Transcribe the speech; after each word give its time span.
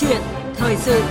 chuyện 0.00 0.20
thời 0.54 0.76
sự 0.76 1.02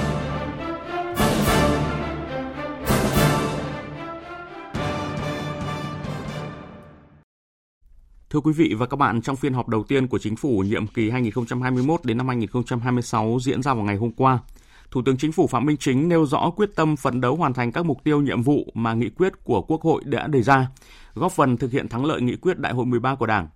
Thưa 8.29 8.39
quý 8.39 8.53
vị 8.53 8.73
và 8.77 8.85
các 8.85 8.97
bạn, 8.97 9.21
trong 9.21 9.35
phiên 9.35 9.53
họp 9.53 9.67
đầu 9.67 9.83
tiên 9.83 10.07
của 10.07 10.19
chính 10.19 10.35
phủ 10.35 10.59
nhiệm 10.59 10.87
kỳ 10.87 11.09
2021 11.09 11.99
đến 12.05 12.17
năm 12.17 12.27
2026 12.27 13.37
diễn 13.41 13.61
ra 13.61 13.73
vào 13.73 13.83
ngày 13.83 13.95
hôm 13.95 14.11
qua, 14.11 14.39
Thủ 14.91 15.01
tướng 15.05 15.17
Chính 15.17 15.31
phủ 15.31 15.47
Phạm 15.47 15.65
Minh 15.65 15.77
Chính 15.77 16.09
nêu 16.09 16.25
rõ 16.25 16.49
quyết 16.55 16.69
tâm 16.75 16.95
phấn 16.95 17.21
đấu 17.21 17.35
hoàn 17.35 17.53
thành 17.53 17.71
các 17.71 17.85
mục 17.85 18.03
tiêu 18.03 18.21
nhiệm 18.21 18.41
vụ 18.41 18.71
mà 18.73 18.93
nghị 18.93 19.09
quyết 19.09 19.43
của 19.43 19.61
Quốc 19.61 19.81
hội 19.81 20.01
đã 20.05 20.27
đề 20.27 20.41
ra, 20.41 20.67
góp 21.13 21.31
phần 21.31 21.57
thực 21.57 21.71
hiện 21.71 21.89
thắng 21.89 22.05
lợi 22.05 22.21
nghị 22.21 22.35
quyết 22.35 22.59
Đại 22.59 22.73
hội 22.73 22.85
13 22.85 23.15
của 23.15 23.25
Đảng. 23.25 23.47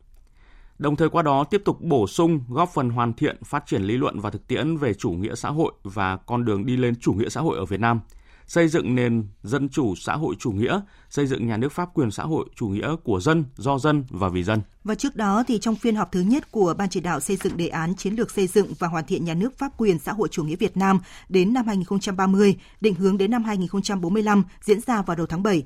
Đồng 0.82 0.96
thời 0.96 1.10
qua 1.10 1.22
đó 1.22 1.44
tiếp 1.44 1.62
tục 1.66 1.82
bổ 1.82 2.08
sung, 2.08 2.44
góp 2.50 2.70
phần 2.74 2.90
hoàn 2.90 3.14
thiện 3.14 3.44
phát 3.44 3.64
triển 3.66 3.84
lý 3.84 3.98
luận 3.98 4.20
và 4.20 4.30
thực 4.30 4.48
tiễn 4.48 4.78
về 4.78 4.94
chủ 4.94 5.12
nghĩa 5.12 5.36
xã 5.36 5.50
hội 5.50 5.74
và 5.84 6.18
con 6.18 6.46
đường 6.46 6.66
đi 6.66 6.78
lên 6.78 6.96
chủ 6.96 7.14
nghĩa 7.14 7.30
xã 7.30 7.42
hội 7.42 7.58
ở 7.58 7.66
Việt 7.66 7.80
Nam– 7.80 8.00
xây 8.52 8.68
dựng 8.68 8.96
nền 8.96 9.28
dân 9.44 9.70
chủ 9.70 9.96
xã 9.96 10.16
hội 10.16 10.36
chủ 10.40 10.52
nghĩa, 10.52 10.82
xây 11.10 11.28
dựng 11.28 11.48
nhà 11.48 11.58
nước 11.58 11.72
pháp 11.72 11.90
quyền 11.94 12.12
xã 12.12 12.24
hội 12.24 12.46
chủ 12.56 12.68
nghĩa 12.68 12.96
của 13.04 13.20
dân, 13.20 13.46
do 13.56 13.80
dân 13.80 14.04
và 14.10 14.30
vì 14.30 14.44
dân. 14.44 14.62
Và 14.84 14.96
trước 14.96 15.16
đó 15.16 15.44
thì 15.48 15.60
trong 15.60 15.76
phiên 15.76 15.96
họp 15.96 16.12
thứ 16.12 16.22
nhất 16.22 16.52
của 16.52 16.74
Ban 16.78 16.90
chỉ 16.90 17.00
đạo 17.00 17.20
xây 17.20 17.38
dựng 17.44 17.58
đề 17.58 17.68
án 17.68 17.96
chiến 17.96 18.14
lược 18.14 18.32
xây 18.32 18.48
dựng 18.48 18.68
và 18.80 18.88
hoàn 18.88 19.06
thiện 19.06 19.26
nhà 19.26 19.34
nước 19.34 19.58
pháp 19.58 19.72
quyền 19.78 20.00
xã 20.00 20.12
hội 20.12 20.28
chủ 20.32 20.44
nghĩa 20.44 20.56
Việt 20.56 20.78
Nam 20.78 21.00
đến 21.30 21.54
năm 21.54 21.68
2030, 21.68 22.56
định 22.82 22.96
hướng 22.96 23.18
đến 23.18 23.32
năm 23.32 23.44
2045 23.44 24.44
diễn 24.62 24.82
ra 24.82 25.02
vào 25.02 25.18
đầu 25.18 25.26
tháng 25.26 25.44
7. 25.44 25.64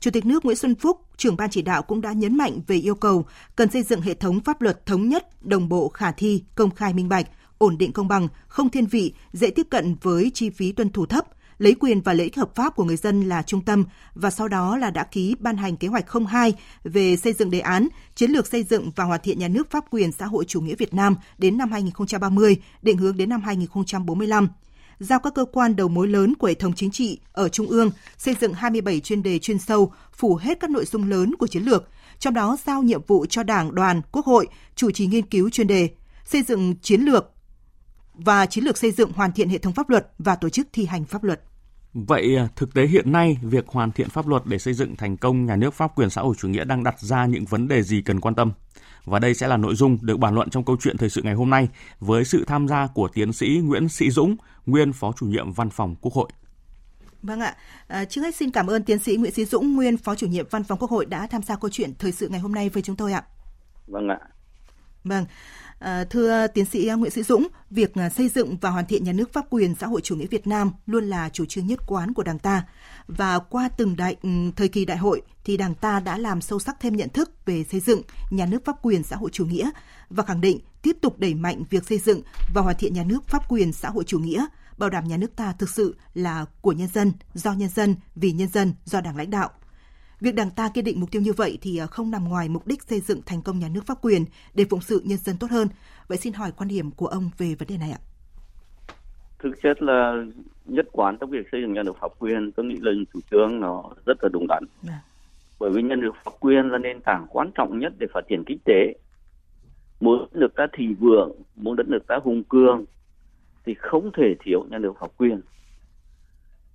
Chủ 0.00 0.10
tịch 0.10 0.26
nước 0.26 0.44
Nguyễn 0.44 0.56
Xuân 0.56 0.74
Phúc, 0.74 1.00
trưởng 1.16 1.36
ban 1.36 1.50
chỉ 1.50 1.62
đạo 1.62 1.82
cũng 1.82 2.00
đã 2.00 2.12
nhấn 2.12 2.36
mạnh 2.36 2.60
về 2.66 2.76
yêu 2.76 2.94
cầu 2.94 3.26
cần 3.56 3.70
xây 3.70 3.82
dựng 3.82 4.00
hệ 4.00 4.14
thống 4.14 4.40
pháp 4.40 4.62
luật 4.62 4.86
thống 4.86 5.08
nhất, 5.08 5.42
đồng 5.42 5.68
bộ, 5.68 5.88
khả 5.88 6.12
thi, 6.12 6.44
công 6.54 6.70
khai 6.70 6.94
minh 6.94 7.08
bạch, 7.08 7.26
ổn 7.58 7.78
định 7.78 7.92
công 7.92 8.08
bằng, 8.08 8.28
không 8.48 8.70
thiên 8.70 8.86
vị, 8.86 9.12
dễ 9.32 9.50
tiếp 9.50 9.66
cận 9.70 9.96
với 10.02 10.30
chi 10.34 10.50
phí 10.50 10.72
tuân 10.72 10.90
thủ 10.90 11.06
thấp, 11.06 11.24
lấy 11.58 11.74
quyền 11.74 12.00
và 12.00 12.12
lợi 12.12 12.24
ích 12.24 12.36
hợp 12.36 12.54
pháp 12.54 12.76
của 12.76 12.84
người 12.84 12.96
dân 12.96 13.28
là 13.28 13.42
trung 13.42 13.64
tâm 13.64 13.84
và 14.14 14.30
sau 14.30 14.48
đó 14.48 14.76
là 14.76 14.90
đã 14.90 15.04
ký 15.04 15.34
ban 15.38 15.56
hành 15.56 15.76
kế 15.76 15.88
hoạch 15.88 16.04
02 16.28 16.54
về 16.84 17.16
xây 17.16 17.32
dựng 17.32 17.50
đề 17.50 17.60
án 17.60 17.88
chiến 18.14 18.30
lược 18.30 18.46
xây 18.46 18.62
dựng 18.62 18.90
và 18.96 19.04
hoàn 19.04 19.20
thiện 19.22 19.38
nhà 19.38 19.48
nước 19.48 19.70
pháp 19.70 19.84
quyền 19.90 20.12
xã 20.12 20.26
hội 20.26 20.44
chủ 20.44 20.60
nghĩa 20.60 20.74
Việt 20.74 20.94
Nam 20.94 21.16
đến 21.38 21.58
năm 21.58 21.70
2030, 21.70 22.56
định 22.82 22.96
hướng 22.96 23.16
đến 23.16 23.28
năm 23.28 23.42
2045 23.42 24.48
giao 24.98 25.18
các 25.18 25.34
cơ 25.34 25.44
quan 25.44 25.76
đầu 25.76 25.88
mối 25.88 26.08
lớn 26.08 26.34
của 26.34 26.46
hệ 26.46 26.54
thống 26.54 26.72
chính 26.72 26.90
trị 26.90 27.20
ở 27.32 27.48
Trung 27.48 27.66
ương 27.66 27.90
xây 28.16 28.36
dựng 28.40 28.54
27 28.54 29.00
chuyên 29.00 29.22
đề 29.22 29.38
chuyên 29.38 29.58
sâu, 29.58 29.92
phủ 30.12 30.34
hết 30.34 30.60
các 30.60 30.70
nội 30.70 30.84
dung 30.84 31.10
lớn 31.10 31.34
của 31.38 31.46
chiến 31.46 31.62
lược, 31.62 31.88
trong 32.18 32.34
đó 32.34 32.56
giao 32.66 32.82
nhiệm 32.82 33.02
vụ 33.06 33.26
cho 33.26 33.42
Đảng, 33.42 33.74
Đoàn, 33.74 34.02
Quốc 34.12 34.26
hội 34.26 34.46
chủ 34.74 34.90
trì 34.90 35.06
nghiên 35.06 35.26
cứu 35.26 35.50
chuyên 35.50 35.66
đề, 35.66 35.88
xây 36.24 36.42
dựng 36.42 36.74
chiến 36.82 37.00
lược 37.00 37.24
và 38.14 38.46
chiến 38.46 38.64
lược 38.64 38.78
xây 38.78 38.90
dựng 38.90 39.12
hoàn 39.12 39.32
thiện 39.32 39.48
hệ 39.48 39.58
thống 39.58 39.72
pháp 39.72 39.90
luật 39.90 40.08
và 40.18 40.36
tổ 40.36 40.48
chức 40.48 40.68
thi 40.72 40.86
hành 40.86 41.04
pháp 41.04 41.24
luật. 41.24 41.40
Vậy 41.94 42.36
à, 42.36 42.48
thực 42.56 42.74
tế 42.74 42.86
hiện 42.86 43.12
nay, 43.12 43.38
việc 43.42 43.68
hoàn 43.68 43.92
thiện 43.92 44.08
pháp 44.08 44.26
luật 44.26 44.42
để 44.46 44.58
xây 44.58 44.74
dựng 44.74 44.96
thành 44.96 45.16
công 45.16 45.46
nhà 45.46 45.56
nước 45.56 45.74
pháp 45.74 45.94
quyền 45.96 46.10
xã 46.10 46.22
hội 46.22 46.34
chủ 46.38 46.48
nghĩa 46.48 46.64
đang 46.64 46.84
đặt 46.84 47.00
ra 47.00 47.26
những 47.26 47.44
vấn 47.44 47.68
đề 47.68 47.82
gì 47.82 48.02
cần 48.02 48.20
quan 48.20 48.34
tâm? 48.34 48.52
Và 49.04 49.18
đây 49.18 49.34
sẽ 49.34 49.48
là 49.48 49.56
nội 49.56 49.74
dung 49.74 49.98
được 50.02 50.16
bàn 50.16 50.34
luận 50.34 50.50
trong 50.50 50.64
câu 50.64 50.76
chuyện 50.80 50.96
thời 50.96 51.10
sự 51.10 51.22
ngày 51.22 51.34
hôm 51.34 51.50
nay 51.50 51.68
với 52.00 52.24
sự 52.24 52.44
tham 52.46 52.68
gia 52.68 52.86
của 52.86 53.08
tiến 53.08 53.32
sĩ 53.32 53.60
Nguyễn 53.64 53.88
Sĩ 53.88 54.10
Dũng, 54.10 54.36
nguyên 54.66 54.92
phó 54.92 55.12
chủ 55.12 55.26
nhiệm 55.26 55.52
văn 55.52 55.70
phòng 55.70 55.94
Quốc 56.00 56.14
hội. 56.14 56.28
Vâng 57.22 57.40
ạ, 57.40 57.56
à, 57.86 58.04
trước 58.04 58.22
hết 58.22 58.34
xin 58.34 58.50
cảm 58.50 58.66
ơn 58.66 58.82
tiến 58.82 58.98
sĩ 58.98 59.16
Nguyễn 59.16 59.32
Sĩ 59.32 59.44
Dũng, 59.44 59.74
nguyên 59.74 59.96
phó 59.96 60.14
chủ 60.14 60.26
nhiệm 60.26 60.46
văn 60.50 60.64
phòng 60.64 60.78
Quốc 60.78 60.90
hội 60.90 61.06
đã 61.06 61.26
tham 61.26 61.42
gia 61.42 61.56
câu 61.56 61.70
chuyện 61.70 61.92
thời 61.98 62.12
sự 62.12 62.28
ngày 62.28 62.40
hôm 62.40 62.54
nay 62.54 62.68
với 62.68 62.82
chúng 62.82 62.96
tôi 62.96 63.12
ạ. 63.12 63.22
Vâng 63.86 64.08
ạ. 64.08 64.18
Vâng. 65.04 65.24
À, 65.78 66.04
thưa 66.04 66.46
tiến 66.46 66.64
sĩ 66.64 66.86
ờ, 66.86 66.96
Nguyễn 66.96 67.10
Sĩ 67.10 67.22
Dũng, 67.22 67.48
việc 67.70 67.94
ờ, 67.94 68.08
xây 68.08 68.28
dựng 68.28 68.56
và 68.60 68.70
hoàn 68.70 68.86
thiện 68.86 69.04
nhà 69.04 69.12
nước 69.12 69.32
pháp 69.32 69.44
quyền 69.50 69.74
xã 69.74 69.86
hội 69.86 70.00
chủ 70.00 70.16
nghĩa 70.16 70.26
Việt 70.26 70.46
Nam 70.46 70.72
luôn 70.86 71.04
là 71.04 71.28
chủ 71.28 71.44
trương 71.44 71.66
nhất 71.66 71.80
quán 71.86 72.14
của 72.14 72.22
Đảng 72.22 72.38
ta. 72.38 72.66
Và 73.06 73.38
qua 73.38 73.68
từng 73.68 73.96
đại 73.96 74.16
ừ, 74.22 74.28
thời 74.56 74.68
kỳ 74.68 74.84
đại 74.84 74.96
hội 74.96 75.22
thì 75.44 75.56
Đảng 75.56 75.74
ta 75.74 76.00
đã 76.00 76.18
làm 76.18 76.40
sâu 76.40 76.58
sắc 76.58 76.76
thêm 76.80 76.96
nhận 76.96 77.08
thức 77.08 77.30
về 77.46 77.64
xây 77.64 77.80
dựng 77.80 78.02
nhà 78.30 78.46
nước 78.46 78.64
pháp 78.64 78.76
quyền 78.82 79.02
xã 79.02 79.16
hội 79.16 79.30
chủ 79.30 79.46
nghĩa 79.46 79.70
và 80.10 80.24
khẳng 80.24 80.40
định 80.40 80.60
tiếp 80.82 80.96
tục 81.00 81.18
đẩy 81.18 81.34
mạnh 81.34 81.62
việc 81.70 81.84
xây 81.84 81.98
dựng 81.98 82.22
và 82.54 82.62
hoàn 82.62 82.76
thiện 82.76 82.94
nhà 82.94 83.04
nước 83.04 83.28
pháp 83.28 83.48
quyền 83.48 83.72
xã 83.72 83.88
hội 83.88 84.04
chủ 84.04 84.18
nghĩa, 84.18 84.46
bảo 84.78 84.90
đảm 84.90 85.08
nhà 85.08 85.16
nước 85.16 85.36
ta 85.36 85.52
thực 85.58 85.70
sự 85.70 85.96
là 86.14 86.44
của 86.60 86.72
nhân 86.72 86.88
dân, 86.94 87.12
do 87.34 87.52
nhân 87.52 87.68
dân, 87.68 87.96
vì 88.14 88.32
nhân 88.32 88.48
dân, 88.48 88.74
do 88.84 89.00
Đảng 89.00 89.16
lãnh 89.16 89.30
đạo– 89.30 89.50
Việc 90.20 90.34
Đảng 90.34 90.50
ta 90.50 90.68
kiên 90.74 90.84
định 90.84 91.00
mục 91.00 91.10
tiêu 91.10 91.22
như 91.22 91.32
vậy 91.32 91.58
thì 91.62 91.78
à, 91.78 91.86
không 91.86 92.10
nằm 92.10 92.28
ngoài 92.28 92.48
mục 92.48 92.66
đích 92.66 92.82
xây 92.82 93.00
dựng 93.00 93.20
thành 93.26 93.42
công 93.42 93.58
nhà 93.58 93.68
nước 93.74 93.86
pháp 93.86 93.98
quyền 94.02 94.24
để 94.54 94.64
phụng 94.70 94.80
sự 94.80 95.02
nhân 95.04 95.18
dân 95.18 95.36
tốt 95.40 95.50
hơn. 95.50 95.68
Vậy 96.08 96.18
xin 96.18 96.32
hỏi 96.32 96.52
quan 96.56 96.68
điểm 96.68 96.90
của 96.90 97.06
ông 97.06 97.30
về 97.38 97.54
vấn 97.58 97.68
đề 97.68 97.78
này 97.78 97.90
ạ? 97.90 98.00
Thực 99.38 99.62
chất 99.62 99.82
là 99.82 100.24
nhất 100.64 100.86
quán 100.92 101.16
trong 101.20 101.30
việc 101.30 101.48
xây 101.52 101.60
dựng 101.60 101.72
nhà 101.72 101.82
nước 101.82 101.96
pháp 102.00 102.12
quyền, 102.18 102.52
tôi 102.52 102.66
nghĩ 102.66 102.76
là 102.80 102.92
chủ 103.12 103.20
trương 103.30 103.60
nó 103.60 103.84
rất 104.06 104.18
là 104.22 104.28
đúng 104.32 104.46
đắn. 104.48 104.64
À. 104.88 105.00
Bởi 105.58 105.70
vì 105.70 105.82
nhà 105.82 105.96
nước 105.96 106.12
pháp 106.24 106.32
quyền 106.40 106.68
là 106.68 106.78
nền 106.78 107.00
tảng 107.00 107.26
quan 107.28 107.50
trọng 107.54 107.78
nhất 107.78 107.92
để 107.98 108.06
phát 108.14 108.20
triển 108.28 108.44
kinh 108.46 108.58
tế. 108.64 108.94
Muốn 110.00 110.18
đất 110.18 110.40
nước 110.40 110.54
ta 110.56 110.66
thị 110.72 110.86
vượng, 111.00 111.32
muốn 111.56 111.76
đất 111.76 111.88
nước 111.88 112.06
ta 112.08 112.18
hùng 112.24 112.42
cường 112.48 112.84
thì 113.66 113.74
không 113.78 114.10
thể 114.16 114.34
thiếu 114.44 114.66
nhà 114.70 114.78
nước 114.78 114.92
pháp 115.00 115.10
quyền 115.16 115.40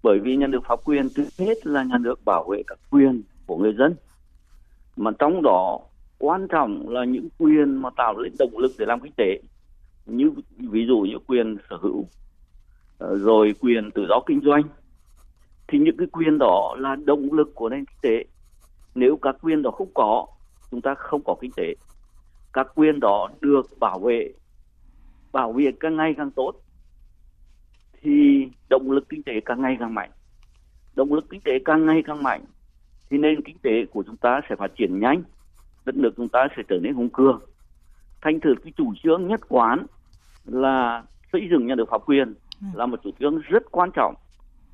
bởi 0.03 0.19
vì 0.19 0.35
nhà 0.35 0.47
nước 0.47 0.59
pháp 0.67 0.79
quyền 0.85 1.09
trước 1.09 1.23
hết 1.37 1.67
là 1.67 1.83
nhà 1.83 1.97
nước 1.97 2.25
bảo 2.25 2.45
vệ 2.51 2.63
các 2.67 2.79
quyền 2.89 3.21
của 3.45 3.57
người 3.57 3.73
dân. 3.73 3.95
Mà 4.95 5.11
trong 5.19 5.41
đó, 5.43 5.79
quan 6.17 6.47
trọng 6.47 6.89
là 6.89 7.05
những 7.05 7.29
quyền 7.37 7.81
mà 7.81 7.89
tạo 7.97 8.17
lên 8.17 8.33
động 8.39 8.57
lực 8.57 8.71
để 8.79 8.85
làm 8.85 8.99
kinh 8.99 9.13
tế. 9.17 9.41
Như 10.05 10.31
ví 10.57 10.85
dụ 10.87 10.99
như 10.99 11.17
quyền 11.27 11.57
sở 11.69 11.77
hữu 11.81 12.05
ờ, 12.97 13.17
rồi 13.17 13.53
quyền 13.59 13.91
tự 13.91 14.05
do 14.09 14.19
kinh 14.25 14.41
doanh, 14.41 14.63
thì 15.67 15.79
những 15.79 15.97
cái 15.97 16.07
quyền 16.11 16.37
đó 16.37 16.75
là 16.79 16.95
động 16.95 17.33
lực 17.33 17.55
của 17.55 17.69
nền 17.69 17.85
kinh 17.85 17.99
tế. 18.01 18.25
Nếu 18.95 19.17
các 19.21 19.35
quyền 19.41 19.61
đó 19.61 19.71
không 19.71 19.89
có, 19.93 20.27
chúng 20.71 20.81
ta 20.81 20.95
không 20.95 21.21
có 21.25 21.35
kinh 21.41 21.51
tế. 21.55 21.73
Các 22.53 22.67
quyền 22.75 22.99
đó 22.99 23.29
được 23.41 23.65
bảo 23.79 23.99
vệ 23.99 24.33
bảo 25.31 25.53
vệ 25.53 25.71
càng 25.79 25.95
ngày 25.95 26.13
càng 26.17 26.31
tốt, 26.31 26.53
thì 28.01 28.47
động 28.69 28.91
lực 28.91 29.09
kinh 29.09 29.23
tế 29.23 29.33
càng 29.45 29.61
ngày 29.61 29.77
càng 29.79 29.93
mạnh. 29.93 30.11
Động 30.95 31.13
lực 31.13 31.29
kinh 31.29 31.41
tế 31.41 31.51
càng 31.65 31.85
ngày 31.85 32.03
càng 32.05 32.23
mạnh 32.23 32.45
thì 33.13 33.19
nền 33.19 33.41
kinh 33.41 33.57
tế 33.62 33.85
của 33.85 34.03
chúng 34.07 34.18
ta 34.18 34.41
sẽ 34.50 34.56
phát 34.56 34.72
triển 34.75 35.00
nhanh 35.00 35.24
đất 35.85 35.96
nước 35.96 36.12
chúng 36.18 36.29
ta 36.29 36.47
sẽ 36.57 36.63
trở 36.68 36.79
nên 36.81 36.94
hùng 36.94 37.09
cường. 37.09 37.41
Thành 38.22 38.40
thử 38.40 38.56
cái 38.63 38.74
chủ 38.78 38.94
trương 39.03 39.28
nhất 39.28 39.41
quán 39.50 39.85
là 40.46 41.03
xây 41.34 41.47
dựng 41.52 41.68
nhà 41.68 41.75
nước 41.75 41.85
pháp 41.90 42.02
quyền 42.06 42.34
ừ. 42.62 42.68
là 42.73 42.85
một 42.85 43.00
chủ 43.03 43.09
trương 43.19 43.38
rất 43.38 43.72
quan 43.72 43.90
trọng 43.94 44.16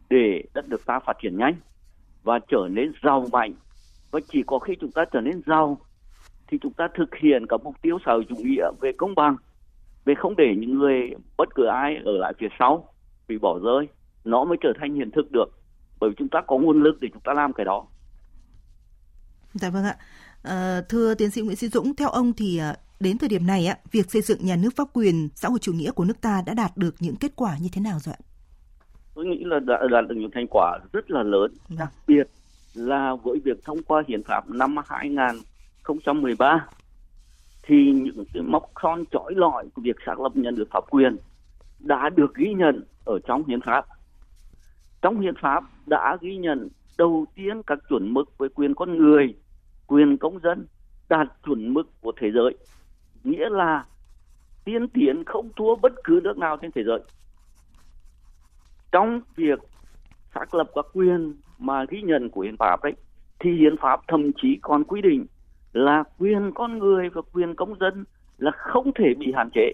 để 0.10 0.44
đất 0.54 0.70
nước 0.70 0.86
ta 0.86 1.00
phát 1.00 1.18
triển 1.22 1.38
nhanh 1.38 1.56
và 2.24 2.40
trở 2.48 2.68
nên 2.72 2.92
giàu 3.04 3.26
mạnh. 3.32 3.54
Và 4.12 4.20
chỉ 4.28 4.44
có 4.48 4.60
khi 4.60 4.76
chúng 4.82 4.92
ta 4.92 5.06
trở 5.06 5.22
nên 5.22 5.42
giàu 5.46 5.78
thì 6.48 6.58
chúng 6.62 6.74
ta 6.74 6.88
thực 6.96 7.16
hiện 7.16 7.46
các 7.50 7.62
mục 7.64 7.76
tiêu 7.82 7.98
xã 8.06 8.12
hội 8.12 8.26
chủ 8.30 8.36
nghĩa 8.36 8.72
về 8.82 8.92
công 8.98 9.16
bằng 9.16 9.36
về 10.06 10.16
không 10.16 10.36
để 10.36 10.56
những 10.58 10.80
người 10.80 11.10
bất 11.38 11.56
cứ 11.56 11.66
ai 11.66 11.96
ở 12.06 12.12
lại 12.12 12.34
phía 12.40 12.50
sau 12.60 12.88
bị 13.28 13.38
bỏ 13.38 13.60
rơi 13.60 13.88
nó 14.24 14.46
mới 14.46 14.58
trở 14.62 14.74
thành 14.80 14.94
hiện 14.96 15.12
thực 15.12 15.32
được. 15.32 15.50
Bởi 16.00 16.10
vì 16.10 16.16
chúng 16.20 16.30
ta 16.30 16.42
có 16.42 16.58
nguồn 16.58 16.84
lực 16.84 16.98
để 17.02 17.10
chúng 17.14 17.22
ta 17.22 17.34
làm 17.34 17.54
cái 17.54 17.66
đó 17.66 17.86
Dạ 19.54 19.70
vâng 19.70 19.84
ạ. 19.84 19.98
À, 20.44 20.82
thưa 20.90 21.14
tiến 21.14 21.32
sĩ 21.32 21.42
Nguyễn 21.42 21.56
Sĩ 21.56 21.68
Dũng, 21.68 21.96
theo 21.96 22.10
ông 22.10 22.34
thì 22.34 22.58
à, 22.58 22.76
đến 23.00 23.18
thời 23.18 23.30
điểm 23.30 23.48
này, 23.48 23.68
ạ, 23.68 23.78
việc 23.92 24.12
xây 24.12 24.22
dựng 24.22 24.46
nhà 24.46 24.56
nước 24.56 24.70
pháp 24.76 24.88
quyền 24.94 25.30
xã 25.36 25.50
hội 25.50 25.60
chủ 25.60 25.74
nghĩa 25.74 25.92
của 25.92 26.06
nước 26.06 26.22
ta 26.22 26.44
đã 26.46 26.54
đạt 26.54 26.78
được 26.78 26.96
những 27.00 27.16
kết 27.16 27.32
quả 27.36 27.58
như 27.62 27.70
thế 27.74 27.82
nào 27.82 28.00
rồi 28.00 28.16
ạ? 28.20 28.22
Tôi 29.16 29.26
nghĩ 29.26 29.44
là 29.44 29.60
đã 29.60 29.80
đạt 29.92 30.08
được 30.08 30.16
những 30.18 30.32
thành 30.34 30.48
quả 30.50 30.80
rất 30.94 31.12
là 31.12 31.24
lớn, 31.24 31.54
vâng. 31.70 31.80
đặc 31.80 31.94
biệt 32.08 32.28
là 32.74 33.16
với 33.24 33.40
việc 33.44 33.64
thông 33.66 33.84
qua 33.84 34.04
hiến 34.08 34.24
pháp 34.24 34.50
năm 34.50 34.76
2013 34.88 36.68
thì 37.64 37.92
những 37.92 38.26
cái 38.34 38.44
mốc 38.44 38.72
son 38.82 39.04
chói 39.12 39.34
lọi 39.36 39.70
của 39.74 39.82
việc 39.82 39.96
xác 40.06 40.20
lập 40.20 40.32
nhà 40.36 40.52
nước 40.52 40.66
pháp 40.72 40.84
quyền 40.90 41.18
đã 41.80 42.10
được 42.16 42.36
ghi 42.36 42.54
nhận 42.54 42.84
ở 43.06 43.20
trong 43.28 43.46
hiến 43.48 43.62
pháp. 43.62 43.86
Trong 45.02 45.20
hiến 45.20 45.34
pháp 45.42 45.64
đã 45.88 46.18
ghi 46.22 46.38
nhận 46.38 46.68
đầu 47.00 47.26
tiên 47.36 47.62
các 47.68 47.80
chuẩn 47.90 48.14
mực 48.14 48.38
về 48.38 48.48
quyền 48.56 48.76
con 48.76 48.98
người, 48.98 49.36
quyền 49.88 50.18
công 50.18 50.40
dân 50.40 50.68
đạt 51.10 51.28
chuẩn 51.46 51.74
mực 51.74 52.02
của 52.02 52.12
thế 52.18 52.32
giới. 52.32 52.58
Nghĩa 53.24 53.50
là 53.50 53.86
tiên 54.66 54.88
tiến 54.88 55.24
không 55.26 55.50
thua 55.56 55.76
bất 55.76 55.94
cứ 56.04 56.20
nước 56.24 56.38
nào 56.38 56.58
trên 56.62 56.72
thế 56.72 56.84
giới. 56.84 57.00
Trong 58.92 59.22
việc 59.36 59.60
xác 60.36 60.54
lập 60.54 60.72
các 60.76 60.86
quyền 60.94 61.36
mà 61.60 61.86
ghi 61.90 62.02
nhận 62.02 62.30
của 62.30 62.42
hiến 62.42 62.58
pháp 62.60 62.84
đấy 62.84 62.94
thì 63.40 63.52
hiến 63.52 63.78
pháp 63.78 64.00
thậm 64.08 64.32
chí 64.42 64.60
còn 64.62 64.84
quy 64.84 65.02
định 65.02 65.26
là 65.74 66.04
quyền 66.18 66.52
con 66.56 66.80
người 66.80 67.10
và 67.10 67.22
quyền 67.34 67.56
công 67.56 67.80
dân 67.80 68.06
là 68.38 68.52
không 68.52 68.92
thể 68.96 69.14
bị 69.20 69.34
hạn 69.36 69.50
chế 69.54 69.72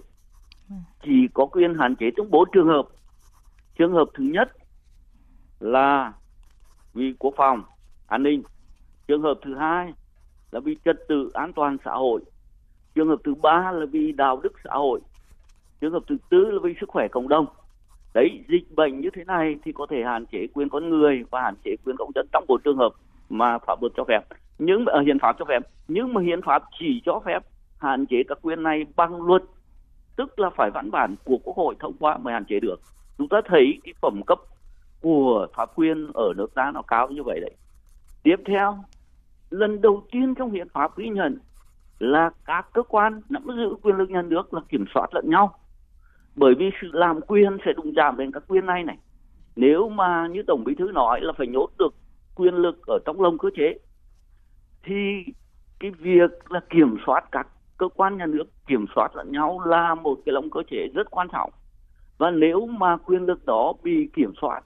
chỉ 1.04 1.28
có 1.34 1.46
quyền 1.46 1.74
hạn 1.74 1.96
chế 1.96 2.06
trong 2.18 2.32
bốn 2.32 2.50
trường 2.54 2.68
hợp 2.68 2.86
trường 3.78 3.94
hợp 3.94 4.06
thứ 4.14 4.24
nhất 4.24 4.52
là 5.60 6.14
vì 6.96 7.14
quốc 7.20 7.34
phòng, 7.38 7.64
an 8.08 8.24
ninh. 8.24 8.44
Trường 9.08 9.22
hợp 9.22 9.40
thứ 9.42 9.56
hai 9.56 9.94
là 10.52 10.60
vì 10.60 10.78
trật 10.86 10.96
tự 11.08 11.32
an 11.34 11.54
toàn 11.54 11.78
xã 11.86 11.92
hội. 11.92 12.22
Trường 12.96 13.08
hợp 13.08 13.20
thứ 13.24 13.36
ba 13.36 13.72
là 13.72 13.86
vì 13.86 14.12
đạo 14.12 14.40
đức 14.44 14.54
xã 14.64 14.74
hội. 14.74 15.00
Trường 15.82 15.94
hợp 15.94 16.04
thứ 16.08 16.18
tư 16.30 16.52
là 16.52 16.60
vì 16.64 16.74
sức 16.80 16.90
khỏe 16.90 17.08
cộng 17.08 17.28
đồng. 17.28 17.46
Đấy, 18.14 18.44
dịch 18.50 18.76
bệnh 18.76 19.02
như 19.02 19.10
thế 19.14 19.24
này 19.24 19.56
thì 19.64 19.72
có 19.72 19.88
thể 19.90 20.04
hạn 20.06 20.26
chế 20.26 20.48
quyền 20.54 20.70
con 20.70 20.90
người 20.90 21.24
và 21.32 21.42
hạn 21.42 21.56
chế 21.66 21.76
quyền 21.86 21.96
công 21.98 22.12
dân 22.16 22.28
trong 22.32 22.46
một 22.48 22.62
trường 22.64 22.78
hợp 22.78 22.92
mà 23.30 23.58
pháp 23.58 23.82
luật 23.82 23.94
cho 23.98 24.04
phép. 24.04 24.20
Nhưng 24.60 24.86
ở 24.86 25.02
hiến 25.02 25.20
pháp 25.20 25.36
cho 25.40 25.46
phép. 25.46 25.60
Nhưng 25.88 26.14
mà 26.14 26.22
hiến 26.22 26.42
pháp 26.42 26.64
chỉ 26.80 27.02
cho 27.06 27.22
phép 27.26 27.40
hạn 27.78 28.06
chế 28.06 28.24
các 28.28 28.38
quyền 28.42 28.64
này 28.64 28.86
bằng 28.96 29.22
luật, 29.22 29.44
tức 30.16 30.40
là 30.40 30.50
phải 30.50 30.72
văn 30.74 30.92
bản 30.92 31.16
của 31.24 31.38
quốc 31.44 31.58
hội 31.58 31.76
thông 31.80 31.94
qua 32.00 32.18
mới 32.18 32.34
hạn 32.34 32.46
chế 32.46 32.60
được. 32.60 32.82
Chúng 33.18 33.28
ta 33.28 33.42
thấy 33.46 33.80
cái 33.84 33.94
phẩm 34.02 34.22
cấp 34.28 34.40
của 35.06 35.48
pháp 35.56 35.70
quyền 35.76 36.12
ở 36.14 36.34
nước 36.38 36.54
ta 36.56 36.72
nó 36.72 36.82
cao 36.82 37.10
như 37.10 37.24
vậy 37.24 37.40
đấy. 37.40 37.56
Tiếp 38.24 38.36
theo, 38.46 38.78
lần 39.50 39.82
đầu 39.82 40.04
tiên 40.12 40.36
trong 40.36 40.52
hiến 40.52 40.70
pháp 40.70 40.98
ghi 40.98 41.10
nhận 41.10 41.38
là 42.00 42.30
các 42.46 42.68
cơ 42.74 42.84
quan 42.84 43.22
nắm 43.30 43.44
giữ 43.48 43.76
quyền 43.82 43.96
lực 43.96 44.10
nhà 44.10 44.22
nước 44.22 44.54
là 44.54 44.62
kiểm 44.70 44.86
soát 44.94 45.08
lẫn 45.14 45.30
nhau. 45.30 45.60
Bởi 46.36 46.56
vì 46.56 46.70
sự 46.82 46.88
làm 46.94 47.22
quyền 47.22 47.58
sẽ 47.66 47.74
đụng 47.74 47.94
chạm 47.96 48.18
đến 48.18 48.32
các 48.32 48.44
quyền 48.48 48.66
này 48.66 48.84
này. 48.84 48.98
Nếu 49.56 49.90
mà 49.90 50.28
như 50.28 50.44
tổng 50.48 50.64
bí 50.64 50.76
thư 50.76 50.92
nói 50.92 51.22
là 51.22 51.34
phải 51.38 51.48
nhốt 51.48 51.70
được 51.78 51.96
quyền 52.36 52.54
lực 52.54 52.88
ở 52.88 53.00
trong 53.06 53.22
lồng 53.22 53.38
cơ 53.38 53.50
chế, 53.56 53.80
thì 54.84 55.24
cái 55.80 55.92
việc 55.92 56.52
là 56.52 56.60
kiểm 56.70 56.98
soát 57.06 57.24
các 57.32 57.48
cơ 57.78 57.88
quan 57.96 58.18
nhà 58.18 58.26
nước, 58.26 58.44
kiểm 58.68 58.86
soát 58.96 59.16
lẫn 59.16 59.32
nhau 59.32 59.60
là 59.66 59.96
một 59.96 60.18
cái 60.26 60.34
lồng 60.34 60.50
cơ 60.50 60.62
chế 60.72 60.88
rất 60.94 61.12
quan 61.12 61.28
trọng. 61.32 61.52
Và 62.18 62.32
nếu 62.32 62.66
mà 62.66 62.98
quyền 62.98 63.26
lực 63.26 63.46
đó 63.46 63.74
bị 63.84 64.10
kiểm 64.14 64.34
soát 64.42 64.62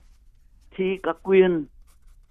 thì 0.80 0.98
các 1.04 1.18
quyền 1.24 1.66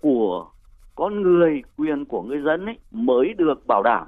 của 0.01 0.51
con 0.95 1.23
người 1.23 1.63
quyền 1.77 2.05
của 2.05 2.23
người 2.23 2.41
dân 2.45 2.67
ấy 2.67 2.79
mới 2.91 3.35
được 3.39 3.67
bảo 3.67 3.83
đảm 3.83 4.07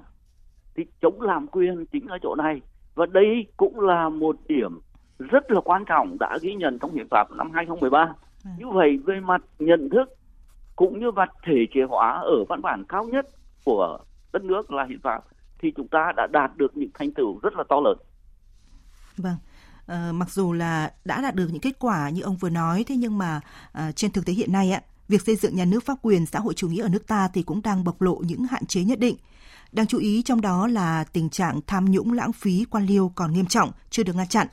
thì 0.74 0.84
chống 1.02 1.20
làm 1.20 1.46
quyền 1.46 1.86
chính 1.86 2.06
ở 2.06 2.18
chỗ 2.22 2.34
này 2.34 2.60
và 2.94 3.06
đây 3.06 3.46
cũng 3.56 3.80
là 3.80 4.08
một 4.08 4.36
điểm 4.48 4.80
rất 5.18 5.50
là 5.50 5.60
quan 5.64 5.84
trọng 5.84 6.16
đã 6.20 6.38
ghi 6.42 6.54
nhận 6.54 6.78
trong 6.78 6.94
hiến 6.94 7.08
pháp 7.08 7.30
năm 7.30 7.50
2013 7.50 8.14
ừ. 8.44 8.50
như 8.58 8.68
vậy 8.68 8.98
về 9.04 9.20
mặt 9.20 9.42
nhận 9.58 9.90
thức 9.90 10.08
cũng 10.76 11.00
như 11.00 11.10
mặt 11.10 11.30
thể 11.46 11.66
chế 11.74 11.80
hóa 11.88 12.20
ở 12.20 12.44
văn 12.48 12.62
bản 12.62 12.84
cao 12.88 13.04
nhất 13.04 13.26
của 13.64 13.98
đất 14.32 14.44
nước 14.44 14.72
là 14.72 14.84
hiến 14.84 15.00
pháp 15.00 15.24
thì 15.58 15.72
chúng 15.76 15.88
ta 15.88 16.12
đã 16.16 16.26
đạt 16.32 16.50
được 16.56 16.76
những 16.76 16.90
thành 16.94 17.12
tựu 17.12 17.38
rất 17.42 17.54
là 17.56 17.64
to 17.68 17.80
lớn. 17.80 17.98
Vâng 19.16 19.36
uh, 19.92 20.14
mặc 20.14 20.30
dù 20.30 20.52
là 20.52 20.92
đã 21.04 21.20
đạt 21.20 21.34
được 21.34 21.48
những 21.52 21.60
kết 21.60 21.78
quả 21.78 22.10
như 22.10 22.22
ông 22.22 22.36
vừa 22.36 22.50
nói 22.50 22.84
thế 22.84 22.96
nhưng 22.96 23.18
mà 23.18 23.40
uh, 23.78 23.96
trên 23.96 24.12
thực 24.12 24.26
tế 24.26 24.32
hiện 24.32 24.52
nay 24.52 24.70
ạ 24.70 24.82
việc 25.10 25.22
xây 25.26 25.36
dựng 25.36 25.56
nhà 25.56 25.64
nước 25.64 25.84
pháp 25.84 25.98
quyền 26.02 26.26
xã 26.26 26.38
hội 26.38 26.54
chủ 26.54 26.68
nghĩa 26.68 26.82
ở 26.82 26.88
nước 26.88 27.06
ta 27.06 27.28
thì 27.34 27.42
cũng 27.42 27.62
đang 27.62 27.84
bộc 27.84 28.02
lộ 28.02 28.14
những 28.14 28.44
hạn 28.44 28.66
chế 28.66 28.84
nhất 28.84 28.98
định. 28.98 29.16
Đáng 29.72 29.86
chú 29.86 29.98
ý 29.98 30.22
trong 30.22 30.40
đó 30.40 30.66
là 30.66 31.04
tình 31.04 31.30
trạng 31.30 31.60
tham 31.66 31.90
nhũng 31.90 32.12
lãng 32.12 32.32
phí 32.32 32.64
quan 32.70 32.86
liêu 32.86 33.12
còn 33.14 33.32
nghiêm 33.32 33.46
trọng, 33.46 33.70
chưa 33.90 34.02
được 34.02 34.16
ngăn 34.16 34.28
chặn. 34.28 34.46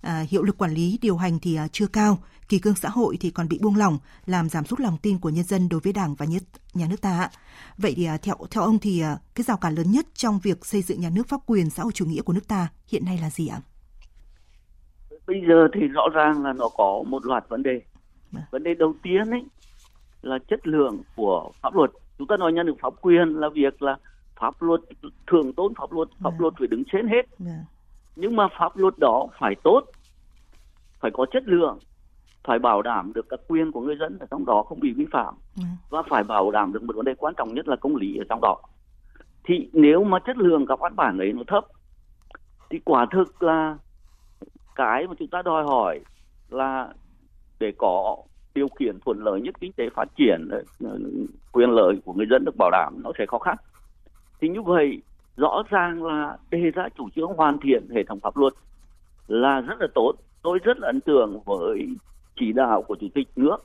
À, 0.00 0.26
hiệu 0.30 0.42
lực 0.42 0.58
quản 0.58 0.74
lý 0.74 0.98
điều 1.02 1.16
hành 1.16 1.38
thì 1.38 1.56
à, 1.56 1.68
chưa 1.72 1.86
cao, 1.86 2.18
kỳ 2.48 2.58
cương 2.58 2.74
xã 2.74 2.88
hội 2.88 3.16
thì 3.20 3.30
còn 3.30 3.48
bị 3.48 3.58
buông 3.58 3.76
lỏng, 3.76 3.98
làm 4.26 4.48
giảm 4.48 4.66
sút 4.66 4.80
lòng 4.80 4.98
tin 4.98 5.18
của 5.18 5.30
nhân 5.30 5.44
dân 5.44 5.68
đối 5.68 5.80
với 5.80 5.92
Đảng 5.92 6.14
và 6.14 6.26
nhà 6.74 6.86
nước 6.88 7.00
ta. 7.00 7.30
Vậy 7.78 7.94
thì 7.96 8.04
à, 8.04 8.16
theo 8.16 8.36
theo 8.50 8.62
ông 8.62 8.78
thì 8.78 9.00
à, 9.00 9.18
cái 9.34 9.44
rào 9.44 9.56
cản 9.56 9.74
lớn 9.74 9.90
nhất 9.90 10.06
trong 10.14 10.38
việc 10.38 10.66
xây 10.66 10.82
dựng 10.82 11.00
nhà 11.00 11.10
nước 11.10 11.28
pháp 11.28 11.40
quyền 11.46 11.70
xã 11.70 11.82
hội 11.82 11.92
chủ 11.92 12.06
nghĩa 12.06 12.22
của 12.22 12.32
nước 12.32 12.48
ta 12.48 12.68
hiện 12.88 13.04
nay 13.04 13.18
là 13.18 13.30
gì 13.30 13.48
ạ? 13.48 13.60
Bây 15.26 15.42
giờ 15.48 15.68
thì 15.72 15.88
rõ 15.88 16.08
ràng 16.14 16.42
là 16.42 16.52
nó 16.52 16.68
có 16.76 17.02
một 17.06 17.26
loạt 17.26 17.48
vấn 17.48 17.62
đề. 17.62 17.80
À. 18.36 18.42
Vấn 18.50 18.62
đề 18.62 18.74
đầu 18.74 18.94
tiên 19.02 19.30
ấy 19.30 19.44
là 20.22 20.38
chất 20.48 20.66
lượng 20.66 21.02
của 21.16 21.50
pháp 21.62 21.74
luật. 21.74 21.90
Chúng 22.18 22.26
ta 22.26 22.36
nói 22.36 22.52
nhà 22.52 22.62
nước 22.62 22.74
pháp 22.80 22.94
quyền 23.00 23.28
là 23.28 23.48
việc 23.48 23.82
là 23.82 23.96
pháp 24.36 24.62
luật 24.62 24.80
thường 25.26 25.52
tôn 25.52 25.74
pháp 25.74 25.92
luật, 25.92 26.08
pháp 26.22 26.32
à. 26.32 26.36
luật 26.38 26.54
phải 26.58 26.68
đứng 26.68 26.82
trên 26.92 27.08
hết. 27.08 27.26
À. 27.46 27.58
Nhưng 28.16 28.36
mà 28.36 28.48
pháp 28.58 28.76
luật 28.76 28.94
đó 28.98 29.26
phải 29.38 29.54
tốt, 29.64 29.80
phải 31.00 31.10
có 31.10 31.26
chất 31.32 31.42
lượng 31.46 31.78
phải 32.44 32.58
bảo 32.58 32.82
đảm 32.82 33.12
được 33.12 33.26
các 33.28 33.40
quyền 33.48 33.72
của 33.72 33.80
người 33.80 33.96
dân 33.96 34.18
ở 34.18 34.26
trong 34.30 34.46
đó 34.46 34.62
không 34.62 34.80
bị 34.80 34.92
vi 34.92 35.06
phạm 35.12 35.34
và 35.90 36.02
phải 36.10 36.24
bảo 36.24 36.50
đảm 36.50 36.72
được 36.72 36.82
một 36.82 36.96
vấn 36.96 37.04
đề 37.04 37.14
quan 37.14 37.34
trọng 37.36 37.54
nhất 37.54 37.68
là 37.68 37.76
công 37.76 37.96
lý 37.96 38.16
ở 38.16 38.24
trong 38.28 38.40
đó 38.42 38.56
thì 39.44 39.68
nếu 39.72 40.04
mà 40.04 40.18
chất 40.18 40.36
lượng 40.36 40.66
các 40.66 40.78
văn 40.80 40.96
bản 40.96 41.18
ấy 41.18 41.32
nó 41.32 41.42
thấp 41.46 41.64
thì 42.70 42.80
quả 42.84 43.06
thực 43.12 43.42
là 43.42 43.76
cái 44.74 45.06
mà 45.06 45.14
chúng 45.18 45.28
ta 45.28 45.42
đòi 45.42 45.64
hỏi 45.64 46.00
là 46.50 46.88
để 47.58 47.72
có 47.78 48.16
điều 48.54 48.68
kiện 48.78 48.98
thuận 49.00 49.24
lợi 49.24 49.40
nhất 49.40 49.54
kinh 49.60 49.72
tế 49.72 49.88
phát 49.94 50.08
triển, 50.16 50.48
quyền 51.52 51.70
lợi 51.70 52.00
của 52.04 52.12
người 52.12 52.26
dân 52.30 52.44
được 52.44 52.56
bảo 52.58 52.70
đảm 52.70 52.94
nó 53.04 53.10
sẽ 53.18 53.26
khó 53.26 53.38
khăn. 53.38 53.56
Thì 54.40 54.48
như 54.48 54.62
vậy, 54.62 55.02
rõ 55.36 55.62
ràng 55.70 56.04
là 56.04 56.36
đề 56.50 56.70
ra 56.70 56.88
chủ 56.96 57.08
trương 57.14 57.32
hoàn 57.36 57.58
thiện 57.60 57.88
hệ 57.94 58.04
thống 58.04 58.20
pháp 58.20 58.36
luật 58.36 58.52
là 59.28 59.60
rất 59.60 59.80
là 59.80 59.86
tốt. 59.94 60.12
Tôi 60.42 60.58
rất 60.64 60.78
là 60.78 60.86
ấn 60.86 61.00
tượng 61.00 61.40
với 61.44 61.88
chỉ 62.36 62.52
đạo 62.52 62.82
của 62.82 62.96
chủ 63.00 63.06
tịch 63.14 63.28
nước 63.36 63.56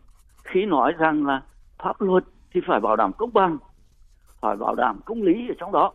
khi 0.44 0.66
nói 0.66 0.94
rằng 0.98 1.26
là 1.26 1.42
pháp 1.78 2.02
luật 2.02 2.24
thì 2.54 2.62
phải 2.68 2.80
bảo 2.80 2.96
đảm 2.96 3.12
công 3.18 3.34
bằng, 3.34 3.58
phải 4.42 4.56
bảo 4.56 4.76
đảm 4.76 5.00
công 5.06 5.22
lý 5.22 5.48
ở 5.50 5.56
trong 5.60 5.72
đó. 5.72 5.94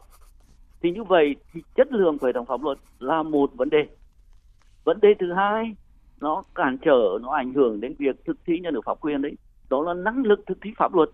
Thì 0.82 0.90
như 0.90 1.05
vậy 1.05 1.37
thì 1.52 1.62
chất 1.75 1.93
lượng 1.93 2.19
của 2.19 2.26
hệ 2.26 2.32
thống 2.32 2.46
pháp 2.46 2.62
luật 2.62 2.78
là 2.99 3.22
một 3.22 3.50
vấn 3.55 3.70
đề 3.70 3.87
vấn 4.84 5.00
đề 5.00 5.14
thứ 5.20 5.32
hai 5.32 5.75
nó 6.20 6.42
cản 6.54 6.78
trở 6.78 7.19
nó 7.22 7.31
ảnh 7.31 7.54
hưởng 7.54 7.81
đến 7.81 7.94
việc 7.98 8.25
thực 8.25 8.36
thi 8.46 8.58
nhà 8.60 8.70
nước 8.70 8.81
pháp 8.84 9.00
quyền 9.00 9.22
đấy. 9.22 9.36
Đó 9.70 9.82
là 9.82 9.94
năng 9.94 10.22
lực 10.22 10.40
thực 10.46 10.58
thi 10.60 10.70
pháp 10.76 10.94
luật. 10.94 11.08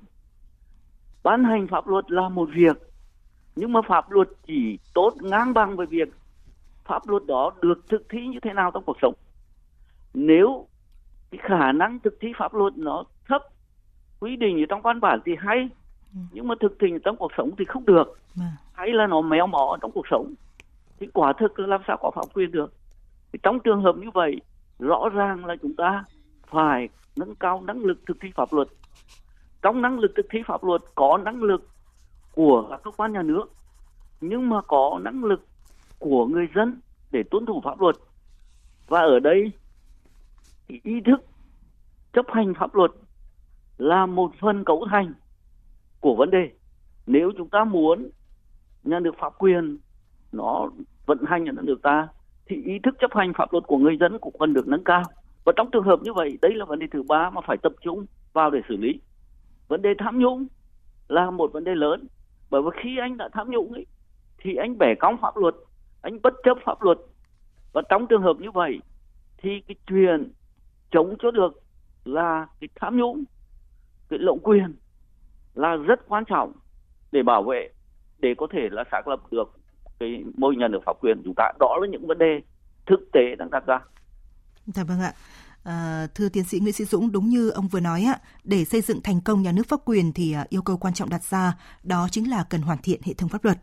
Ban 1.23 1.45
hành 1.45 1.67
pháp 1.67 1.89
luật 1.89 2.11
là 2.11 2.29
một 2.29 2.49
việc 2.55 2.77
nhưng 3.57 3.73
mà 3.73 3.81
pháp 3.89 4.11
luật 4.11 4.29
chỉ 4.47 4.79
tốt 4.95 5.15
ngang 5.21 5.55
bằng 5.55 5.77
với 5.77 5.87
việc 5.87 6.09
pháp 6.85 7.09
luật 7.09 7.27
đó 7.27 7.53
được 7.63 7.89
thực 7.89 8.09
thi 8.09 8.27
như 8.27 8.41
thế 8.43 8.53
nào 8.53 8.71
trong 8.71 8.85
cuộc 8.85 8.97
sống. 9.03 9.15
Nếu 10.15 10.67
cái 11.31 11.41
khả 11.43 11.73
năng 11.73 11.99
thực 11.99 12.17
thi 12.21 12.29
pháp 12.39 12.55
luật 12.55 12.79
nó 12.79 13.05
thấp 13.29 13.43
quy 14.21 14.37
định 14.37 14.63
ở 14.63 14.67
trong 14.69 14.83
văn 14.83 15.01
bản 15.01 15.21
thì 15.25 15.33
hay 15.39 15.69
ừ. 16.15 16.21
nhưng 16.33 16.49
mà 16.49 16.55
thực 16.61 16.77
thi 16.81 16.89
trong 17.05 17.17
cuộc 17.17 17.33
sống 17.37 17.51
thì 17.59 17.65
không 17.65 17.87
được. 17.87 18.19
À. 18.41 18.53
hay 18.73 18.89
là 18.93 19.07
nó 19.07 19.21
méo 19.21 19.47
mó 19.47 19.77
trong 19.83 19.91
cuộc 19.93 20.07
sống 20.11 20.35
thì 21.01 21.07
quả 21.13 21.33
thực 21.33 21.59
là 21.59 21.67
làm 21.67 21.81
sao 21.87 21.97
có 22.01 22.11
pháp 22.11 22.25
quyền 22.35 22.53
được 22.53 22.73
trong 23.39 23.61
trường 23.61 23.83
hợp 23.83 23.97
như 23.97 24.11
vậy, 24.15 24.41
rõ 24.79 25.09
ràng 25.09 25.45
là 25.45 25.57
chúng 25.63 25.75
ta 25.77 26.05
phải 26.47 26.89
nâng 27.17 27.35
cao 27.35 27.63
năng 27.67 27.79
lực 27.85 27.99
thực 28.07 28.17
thi 28.21 28.29
pháp 28.35 28.53
luật. 28.53 28.69
Trong 29.63 29.83
năng 29.83 29.99
lực 29.99 30.13
thực 30.17 30.27
thi 30.31 30.39
pháp 30.47 30.65
luật 30.65 30.81
có 30.95 31.19
năng 31.25 31.43
lực 31.43 31.69
của 32.33 32.67
các 32.71 32.81
cơ 32.85 32.91
quan 32.97 33.13
nhà 33.13 33.23
nước, 33.23 33.45
nhưng 34.21 34.49
mà 34.49 34.61
có 34.63 35.01
năng 35.05 35.25
lực 35.25 35.47
của 35.99 36.27
người 36.27 36.49
dân 36.55 36.81
để 37.11 37.23
tuân 37.31 37.47
thủ 37.47 37.61
pháp 37.65 37.81
luật. 37.81 37.97
Và 38.89 39.01
ở 39.01 39.21
đây 39.21 39.53
ý 40.67 41.01
thức 41.07 41.25
chấp 42.13 42.27
hành 42.29 42.55
pháp 42.55 42.75
luật 42.75 42.91
là 43.79 44.07
một 44.07 44.33
phần 44.41 44.65
cấu 44.65 44.87
thành 44.91 45.15
của 46.01 46.15
vấn 46.15 46.31
đề. 46.31 46.51
Nếu 47.07 47.33
chúng 47.37 47.49
ta 47.49 47.65
muốn 47.65 48.11
nhà 48.85 49.01
nước 49.01 49.15
pháp 49.19 49.33
quyền 49.39 49.79
nó 50.33 50.69
vận 51.07 51.19
hành 51.27 51.47
ở 51.47 51.63
nước 51.63 51.79
ta 51.83 52.09
thì 52.51 52.63
ý 52.65 52.79
thức 52.79 52.95
chấp 53.01 53.11
hành 53.15 53.33
pháp 53.35 53.53
luật 53.53 53.65
của 53.67 53.79
người 53.79 53.97
dân 53.97 54.19
cũng 54.19 54.35
cần 54.39 54.55
được 54.55 54.69
nâng 54.69 54.85
cao. 54.85 55.03
Và 55.45 55.53
trong 55.57 55.71
trường 55.71 55.85
hợp 55.85 56.01
như 56.03 56.13
vậy 56.13 56.39
đây 56.43 56.55
là 56.55 56.65
vấn 56.65 56.79
đề 56.79 56.87
thứ 56.93 57.03
ba 57.03 57.31
mà 57.31 57.41
phải 57.47 57.57
tập 57.63 57.73
trung 57.81 58.07
vào 58.33 58.51
để 58.51 58.61
xử 58.69 58.77
lý. 58.77 59.01
Vấn 59.69 59.83
đề 59.83 59.91
tham 59.99 60.19
nhũng 60.19 60.47
là 61.09 61.31
một 61.31 61.53
vấn 61.53 61.65
đề 61.65 61.75
lớn. 61.75 62.07
Bởi 62.51 62.63
vì 62.63 62.71
khi 62.83 62.99
anh 62.99 63.17
đã 63.17 63.29
tham 63.33 63.51
nhũng 63.51 63.73
ấy, 63.73 63.87
thì 64.39 64.55
anh 64.55 64.79
bẻ 64.79 64.95
cong 64.95 65.17
pháp 65.23 65.37
luật 65.37 65.55
anh 66.03 66.23
bất 66.23 66.35
chấp 66.45 66.59
pháp 66.65 66.83
luật. 66.83 66.99
Và 67.73 67.83
trong 67.89 68.07
trường 68.07 68.23
hợp 68.23 68.37
như 68.41 68.51
vậy 68.51 68.81
thì 69.39 69.61
cái 69.61 69.75
chuyện 69.87 70.33
chống 70.91 71.17
cho 71.19 71.31
được 71.31 71.63
là 72.05 72.47
cái 72.61 72.69
tham 72.75 72.97
nhũng 72.97 73.25
cái 74.09 74.19
lộng 74.19 74.39
quyền 74.43 74.75
là 75.55 75.77
rất 75.77 76.09
quan 76.09 76.25
trọng 76.25 76.53
để 77.13 77.23
bảo 77.23 77.43
vệ 77.43 77.69
để 78.19 78.35
có 78.39 78.47
thể 78.51 78.69
là 78.71 78.85
xác 78.91 79.09
lập 79.09 79.21
được 79.31 79.60
cái 80.01 80.25
môi 80.37 80.57
nhà 80.57 80.69
nước 80.69 80.79
pháp 80.87 80.97
quyền 81.01 81.23
chúng 81.25 81.35
ta 81.37 81.53
đó 81.61 81.79
là 81.81 81.89
những 81.91 82.07
vấn 82.07 82.19
đề 82.19 82.41
thực 82.87 83.01
tế 83.13 83.37
đang 83.39 83.51
đặt 83.51 83.67
ra. 83.67 83.79
Dạ 84.67 84.85
vâng 84.85 85.01
ạ. 85.01 85.13
À, 85.65 86.07
thưa 86.15 86.29
tiến 86.29 86.45
sĩ 86.45 86.61
Nguyễn 86.61 86.73
Sĩ 86.73 86.85
Dũng, 86.85 87.13
đúng 87.13 87.29
như 87.29 87.51
ông 87.51 87.69
vừa 87.69 87.81
nói 87.81 88.03
ạ, 88.03 88.19
để 88.45 88.65
xây 88.65 88.81
dựng 88.81 89.01
thành 89.05 89.21
công 89.21 89.43
nhà 89.43 89.53
nước 89.53 89.67
pháp 89.69 89.81
quyền 89.85 90.13
thì 90.13 90.33
à, 90.33 90.47
yêu 90.49 90.63
cầu 90.63 90.77
quan 90.77 90.95
trọng 90.95 91.09
đặt 91.09 91.23
ra 91.23 91.55
đó 91.83 92.09
chính 92.11 92.31
là 92.31 92.45
cần 92.51 92.61
hoàn 92.61 92.79
thiện 92.83 93.01
hệ 93.05 93.15
thống 93.15 93.29
pháp 93.29 93.45
luật. 93.45 93.59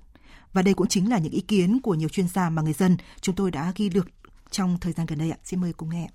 Và 0.54 0.62
đây 0.62 0.74
cũng 0.74 0.88
chính 0.88 1.10
là 1.10 1.20
những 1.20 1.32
ý 1.32 1.42
kiến 1.42 1.80
của 1.84 1.94
nhiều 1.94 2.10
chuyên 2.10 2.28
gia 2.28 2.50
mà 2.50 2.62
người 2.62 2.74
dân 2.74 2.98
chúng 3.22 3.36
tôi 3.36 3.52
đã 3.52 3.74
ghi 3.76 3.90
được 3.90 4.08
trong 4.50 4.78
thời 4.82 4.94
gian 4.94 5.08
gần 5.10 5.20
đây 5.20 5.32
ạ. 5.32 5.38
Xin 5.44 5.62
mời 5.62 5.74
cùng 5.78 5.90
nghe 5.90 6.08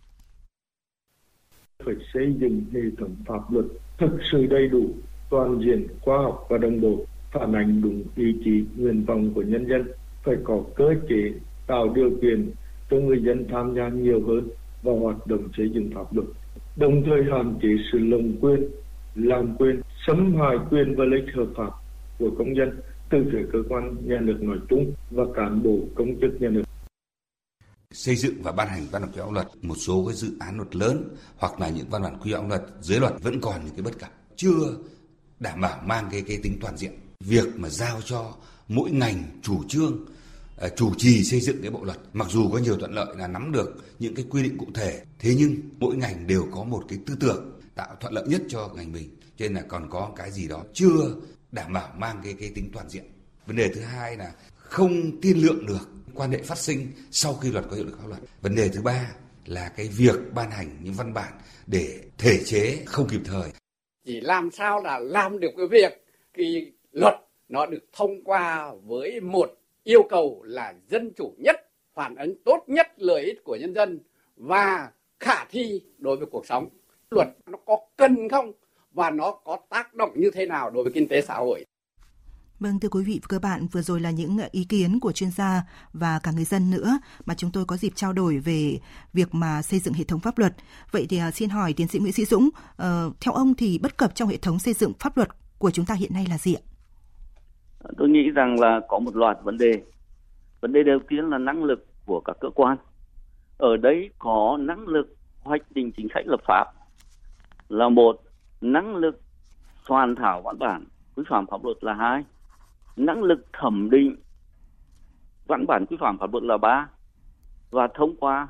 phải 1.85 1.95
xây 2.14 2.35
dựng 2.41 2.64
hệ 2.73 2.81
thống 2.99 3.14
pháp 3.26 3.52
luật 3.52 3.67
thực 3.99 4.19
sự 4.33 4.47
đầy 4.47 4.69
đủ, 4.69 4.95
toàn 5.31 5.61
diện, 5.61 5.87
khoa 6.00 6.19
học 6.23 6.47
và 6.50 6.59
đồng 6.59 6.81
bộ, 6.81 7.05
phản 7.33 7.52
ánh 7.52 7.83
đúng 7.83 8.05
ý 8.17 8.25
chí, 8.45 8.64
nguyện 8.76 9.05
vọng 9.05 9.33
của 9.35 9.43
nhân 9.43 9.67
dân, 9.69 9.88
phải 10.25 10.35
có 10.45 10.64
cơ 10.76 10.85
chế 11.09 11.33
tạo 11.67 11.88
điều 11.95 12.11
kiện 12.23 12.50
cho 12.91 12.97
người 12.97 13.23
dân 13.23 13.47
tham 13.50 13.75
gia 13.76 13.88
nhiều 13.88 14.21
hơn 14.26 14.49
vào 14.83 14.99
hoạt 14.99 15.26
động 15.26 15.49
xây 15.57 15.71
dựng 15.75 15.91
pháp 15.95 16.14
luật, 16.14 16.26
đồng 16.76 17.02
thời 17.07 17.23
hạn 17.33 17.59
chế 17.62 17.69
sự 17.93 17.99
lồng 17.99 18.37
quyền, 18.41 18.61
làm 19.14 19.57
quyền, 19.57 19.81
xâm 20.07 20.35
hại 20.35 20.57
quyền 20.71 20.95
và 20.97 21.05
lợi 21.05 21.21
ích 21.26 21.35
hợp 21.35 21.47
pháp 21.57 21.71
của 22.19 22.31
công 22.38 22.57
dân 22.57 22.81
từ 23.11 23.19
phía 23.33 23.47
cơ 23.52 23.59
quan 23.69 23.97
nhà 24.05 24.21
nước 24.21 24.38
nói 24.41 24.59
chung 24.71 24.93
và 25.11 25.25
cán 25.35 25.62
bộ 25.62 25.79
công 25.95 26.21
chức 26.21 26.41
nhà 26.41 26.49
nước. 26.49 26.62
Xây 27.91 28.17
dựng 28.17 28.35
và 28.43 28.52
ban 28.52 28.69
hành 28.69 28.83
văn 28.93 29.02
bản 29.02 29.11
quy 29.12 29.21
phạm 29.21 29.35
luật 29.35 29.47
một 29.62 29.75
số 29.75 30.05
cái 30.07 30.14
dự 30.14 30.29
án 30.41 30.57
luật 30.57 30.76
lớn 30.76 31.09
hoặc 31.38 31.61
là 31.61 31.69
những 31.69 31.87
văn 31.91 32.02
bản 32.02 32.19
quy 32.23 32.33
phạm 32.33 32.49
luật 32.49 32.62
dưới 32.81 33.00
luật 33.00 33.12
vẫn 33.23 33.41
còn 33.41 33.55
những 33.64 33.75
cái 33.75 33.83
bất 33.83 33.99
cập 33.99 34.11
chưa 34.37 34.76
đảm 35.41 35.61
bảo 35.61 35.83
mang 35.87 36.05
cái 36.12 36.23
cái 36.26 36.38
tính 36.43 36.59
toàn 36.61 36.76
diện. 36.76 36.93
Việc 37.21 37.47
mà 37.57 37.69
giao 37.69 38.00
cho 38.05 38.35
mỗi 38.75 38.91
ngành 38.91 39.23
chủ 39.43 39.64
trương 39.69 40.07
à, 40.57 40.69
chủ 40.69 40.95
trì 40.99 41.25
xây 41.25 41.41
dựng 41.41 41.62
cái 41.62 41.71
bộ 41.71 41.85
luật. 41.85 41.99
Mặc 42.12 42.29
dù 42.31 42.50
có 42.52 42.59
nhiều 42.59 42.76
thuận 42.76 42.93
lợi 42.93 43.17
là 43.17 43.26
nắm 43.26 43.52
được 43.52 43.85
những 43.99 44.14
cái 44.14 44.25
quy 44.31 44.43
định 44.43 44.59
cụ 44.59 44.67
thể, 44.75 45.02
thế 45.19 45.35
nhưng 45.38 45.57
mỗi 45.79 45.97
ngành 45.97 46.26
đều 46.26 46.47
có 46.52 46.64
một 46.64 46.85
cái 46.88 46.99
tư 47.07 47.17
tưởng 47.21 47.61
tạo 47.75 47.97
thuận 48.00 48.12
lợi 48.12 48.25
nhất 48.26 48.43
cho 48.49 48.71
ngành 48.76 48.93
mình. 48.93 49.17
Cho 49.37 49.45
nên 49.45 49.55
là 49.55 49.62
còn 49.69 49.91
có 49.91 50.12
cái 50.17 50.31
gì 50.31 50.49
đó 50.49 50.64
chưa 50.73 51.14
đảm 51.52 51.73
bảo 51.73 51.95
mang 51.99 52.21
cái 52.25 52.35
cái 52.41 52.52
tính 52.55 52.71
toàn 52.73 52.88
diện. 52.88 53.05
Vấn 53.47 53.57
đề 53.57 53.69
thứ 53.75 53.81
hai 53.81 54.17
là 54.17 54.33
không 54.55 55.21
tiên 55.21 55.38
lượng 55.38 55.67
được 55.67 55.88
quan 56.14 56.31
hệ 56.31 56.43
phát 56.43 56.59
sinh 56.59 56.93
sau 57.11 57.35
khi 57.35 57.50
luật 57.50 57.64
có 57.71 57.76
hiệu 57.76 57.85
lực 57.85 57.99
pháp 58.00 58.09
luật. 58.09 58.21
Vấn 58.41 58.55
đề 58.55 58.69
thứ 58.69 58.83
ba 58.83 59.11
là 59.47 59.69
cái 59.69 59.88
việc 59.88 60.17
ban 60.35 60.50
hành 60.50 60.76
những 60.83 60.95
văn 60.95 61.14
bản 61.14 61.33
để 61.67 62.00
thể 62.19 62.45
chế 62.45 62.83
không 62.87 63.09
kịp 63.09 63.21
thời. 63.25 63.50
Chỉ 64.07 64.21
làm 64.21 64.50
sao 64.50 64.83
là 64.83 64.99
làm 64.99 65.41
được 65.41 65.50
cái 65.57 65.67
việc 65.71 65.93
cái 66.35 66.73
luật 66.93 67.14
nó 67.52 67.66
được 67.66 67.85
thông 67.92 68.25
qua 68.25 68.73
với 68.85 69.21
một 69.21 69.50
yêu 69.85 70.02
cầu 70.11 70.42
là 70.44 70.75
dân 70.88 71.12
chủ 71.16 71.35
nhất 71.38 71.56
phản 71.94 72.16
ứng 72.16 72.35
tốt 72.44 72.64
nhất 72.66 72.87
lợi 72.97 73.23
ích 73.25 73.44
của 73.44 73.56
nhân 73.56 73.75
dân 73.75 74.00
và 74.37 74.90
khả 75.21 75.44
thi 75.50 75.82
đối 75.99 76.16
với 76.16 76.26
cuộc 76.26 76.47
sống 76.47 76.68
luật 77.11 77.28
nó 77.47 77.59
có 77.66 77.78
cần 77.97 78.28
không 78.28 78.52
và 78.92 79.11
nó 79.11 79.30
có 79.44 79.59
tác 79.68 79.94
động 79.94 80.11
như 80.14 80.30
thế 80.30 80.47
nào 80.47 80.71
đối 80.71 80.85
với 80.85 80.92
kinh 80.92 81.09
tế 81.09 81.21
xã 81.21 81.35
hội 81.35 81.64
Vâng, 82.61 82.80
thưa 82.80 82.88
quý 82.88 83.04
vị 83.04 83.21
và 83.23 83.26
các 83.28 83.42
bạn, 83.42 83.66
vừa 83.73 83.82
rồi 83.82 84.00
là 84.00 84.11
những 84.11 84.38
ý 84.50 84.64
kiến 84.64 85.00
của 85.00 85.12
chuyên 85.12 85.30
gia 85.30 85.62
và 85.92 86.18
cả 86.23 86.30
người 86.30 86.44
dân 86.44 86.71
nữa 86.71 86.99
mà 87.25 87.35
chúng 87.35 87.50
tôi 87.50 87.64
có 87.64 87.76
dịp 87.76 87.92
trao 87.94 88.12
đổi 88.12 88.38
về 88.38 88.78
việc 89.12 89.35
mà 89.35 89.62
xây 89.62 89.80
dựng 89.80 89.94
hệ 89.94 90.04
thống 90.04 90.21
pháp 90.21 90.38
luật. 90.38 90.54
Vậy 90.90 91.06
thì 91.11 91.18
à, 91.18 91.30
xin 91.30 91.50
hỏi 91.50 91.73
tiến 91.73 91.88
sĩ 91.88 91.99
Nguyễn 91.99 92.12
Sĩ 92.12 92.25
Dũng, 92.25 92.49
ờ, 92.76 93.12
theo 93.21 93.35
ông 93.35 93.54
thì 93.54 93.78
bất 93.78 93.97
cập 93.97 94.14
trong 94.14 94.28
hệ 94.28 94.37
thống 94.37 94.59
xây 94.59 94.75
dựng 94.75 94.92
pháp 94.99 95.16
luật 95.16 95.28
của 95.59 95.71
chúng 95.71 95.87
ta 95.87 95.94
hiện 95.94 96.14
nay 96.14 96.26
là 96.30 96.38
gì 96.38 96.54
ạ? 96.54 96.72
Tôi 97.97 98.09
nghĩ 98.09 98.31
rằng 98.31 98.61
là 98.61 98.81
có 98.89 98.99
một 98.99 99.17
loạt 99.17 99.39
vấn 99.43 99.59
đề. 99.59 99.83
Vấn 100.61 100.73
đề 100.73 100.83
đầu 100.83 100.99
tiên 101.09 101.31
là 101.31 101.39
năng 101.39 101.65
lực 101.65 101.87
của 102.07 102.21
các 102.21 102.37
cơ 102.41 102.51
quan. 102.51 102.77
Ở 103.59 103.77
đấy 103.77 104.11
có 104.19 104.59
năng 104.61 104.89
lực 104.89 105.17
hoạch 105.41 105.62
định 105.71 105.93
chính 105.97 106.09
sách 106.15 106.27
lập 106.27 106.41
pháp 106.45 106.65
là 107.69 107.89
một, 107.89 108.21
năng 108.61 108.97
lực 108.97 109.21
soạn 109.89 110.15
thảo 110.15 110.43
văn 110.43 110.59
bản 110.59 110.85
quy 111.17 111.23
phạm 111.29 111.47
pháp 111.47 111.65
luật 111.65 111.77
là 111.85 111.95
hai 111.95 112.25
năng 112.97 113.23
lực 113.23 113.47
thẩm 113.53 113.91
định 113.91 114.17
văn 115.47 115.65
bản 115.67 115.87
quy 115.87 115.97
phạm 116.01 116.19
pháp 116.19 116.33
luật 116.33 116.45
là 116.45 116.57
ba 116.57 116.89
và 117.71 117.89
thông 117.95 118.17
qua 118.17 118.49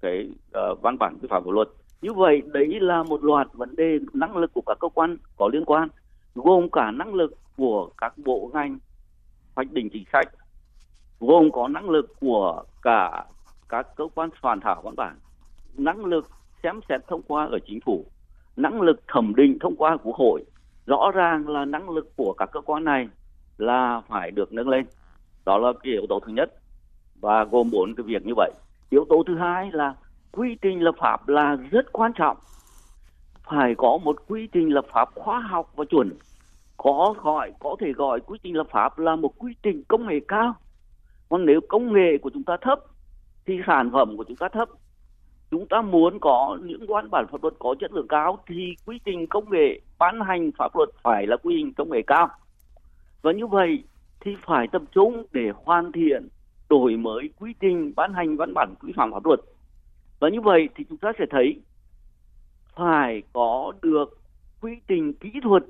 cái 0.00 0.30
uh, 0.48 0.82
văn 0.82 0.98
bản 0.98 1.18
quy 1.20 1.28
phạm 1.30 1.44
pháp 1.44 1.50
luật 1.50 1.68
như 2.02 2.12
vậy 2.12 2.42
đấy 2.46 2.80
là 2.80 3.02
một 3.02 3.24
loạt 3.24 3.46
vấn 3.52 3.76
đề 3.76 3.98
năng 4.12 4.36
lực 4.36 4.50
của 4.54 4.62
các 4.66 4.78
cơ 4.80 4.88
quan 4.88 5.16
có 5.36 5.48
liên 5.52 5.64
quan 5.64 5.88
gồm 6.34 6.70
cả 6.70 6.90
năng 6.90 7.14
lực 7.14 7.34
của 7.56 7.90
các 7.98 8.18
bộ 8.24 8.50
ngành, 8.54 8.78
hoạch 9.54 9.72
định 9.72 9.88
chính 9.92 10.04
sách, 10.12 10.28
gồm 11.20 11.50
có 11.52 11.68
năng 11.68 11.90
lực 11.90 12.14
của 12.20 12.64
cả 12.82 13.24
các 13.68 13.86
cơ 13.96 14.04
quan 14.14 14.30
soạn 14.42 14.60
thảo 14.60 14.82
văn 14.82 14.96
bản, 14.96 15.18
năng 15.76 16.04
lực 16.04 16.26
xem 16.62 16.80
xét 16.88 17.00
thông 17.08 17.22
qua 17.22 17.46
ở 17.46 17.58
chính 17.66 17.80
phủ, 17.80 18.06
năng 18.56 18.80
lực 18.80 19.00
thẩm 19.08 19.34
định 19.36 19.58
thông 19.60 19.76
qua 19.76 19.96
quốc 20.02 20.16
hội. 20.16 20.44
Rõ 20.86 21.10
ràng 21.14 21.48
là 21.48 21.64
năng 21.64 21.90
lực 21.90 22.16
của 22.16 22.34
các 22.38 22.50
cơ 22.52 22.60
quan 22.60 22.84
này 22.84 23.08
là 23.58 24.02
phải 24.08 24.30
được 24.30 24.52
nâng 24.52 24.68
lên. 24.68 24.86
Đó 25.44 25.58
là 25.58 25.72
cái 25.82 25.92
yếu 25.92 26.06
tố 26.08 26.20
thứ 26.20 26.32
nhất 26.32 26.54
và 27.20 27.44
gồm 27.44 27.70
bốn 27.70 27.94
cái 27.94 28.04
việc 28.04 28.26
như 28.26 28.32
vậy. 28.36 28.52
Yếu 28.90 29.04
tố 29.08 29.22
thứ 29.26 29.36
hai 29.38 29.70
là 29.72 29.94
quy 30.32 30.56
trình 30.62 30.82
lập 30.82 30.94
pháp 30.98 31.28
là 31.28 31.56
rất 31.70 31.92
quan 31.92 32.12
trọng. 32.12 32.36
Phải 33.42 33.74
có 33.78 33.98
một 34.04 34.16
quy 34.28 34.48
trình 34.52 34.74
lập 34.74 34.84
pháp 34.92 35.08
khoa 35.14 35.40
học 35.40 35.72
và 35.76 35.84
chuẩn 35.84 36.12
có 36.76 37.14
gọi, 37.22 37.52
có 37.60 37.76
thể 37.80 37.92
gọi. 37.92 38.20
Quy 38.20 38.38
trình 38.42 38.56
lập 38.56 38.66
pháp 38.70 38.98
là 38.98 39.16
một 39.16 39.34
quy 39.38 39.54
trình 39.62 39.82
công 39.88 40.06
nghệ 40.06 40.20
cao. 40.28 40.54
Còn 41.28 41.46
nếu 41.46 41.60
công 41.68 41.92
nghệ 41.92 42.18
của 42.22 42.30
chúng 42.34 42.44
ta 42.44 42.56
thấp, 42.60 42.80
thì 43.46 43.60
sản 43.66 43.90
phẩm 43.92 44.16
của 44.16 44.24
chúng 44.24 44.36
ta 44.36 44.48
thấp, 44.48 44.68
chúng 45.50 45.66
ta 45.68 45.82
muốn 45.82 46.18
có 46.20 46.58
những 46.62 46.86
văn 46.88 47.10
bản 47.10 47.26
pháp 47.32 47.42
luật 47.42 47.54
có 47.58 47.74
chất 47.80 47.92
lượng 47.92 48.08
cao, 48.08 48.38
thì 48.46 48.74
quy 48.86 49.00
trình 49.04 49.26
công 49.26 49.50
nghệ 49.50 49.80
ban 49.98 50.20
hành 50.20 50.50
pháp 50.58 50.76
luật 50.76 50.88
phải 51.02 51.26
là 51.26 51.36
quy 51.36 51.54
trình 51.58 51.72
công 51.74 51.90
nghệ 51.90 52.02
cao. 52.06 52.28
Và 53.22 53.32
như 53.32 53.46
vậy 53.46 53.84
thì 54.20 54.36
phải 54.46 54.68
tập 54.72 54.82
trung 54.92 55.26
để 55.32 55.50
hoàn 55.64 55.92
thiện, 55.92 56.28
đổi 56.68 56.96
mới 56.96 57.30
quy 57.38 57.54
trình 57.60 57.92
ban 57.96 58.14
hành 58.14 58.36
văn 58.36 58.54
bản 58.54 58.74
quy 58.80 58.92
phạm 58.96 59.12
pháp 59.12 59.26
luật. 59.26 59.40
Và 60.20 60.28
như 60.28 60.40
vậy 60.40 60.68
thì 60.74 60.84
chúng 60.88 60.98
ta 60.98 61.12
sẽ 61.18 61.24
thấy 61.30 61.60
phải 62.76 63.22
có 63.32 63.72
được 63.82 64.18
quy 64.60 64.72
trình 64.88 65.12
kỹ 65.12 65.30
thuật 65.42 65.62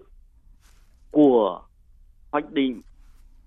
của 1.16 1.62
hoạch 2.32 2.52
định, 2.52 2.82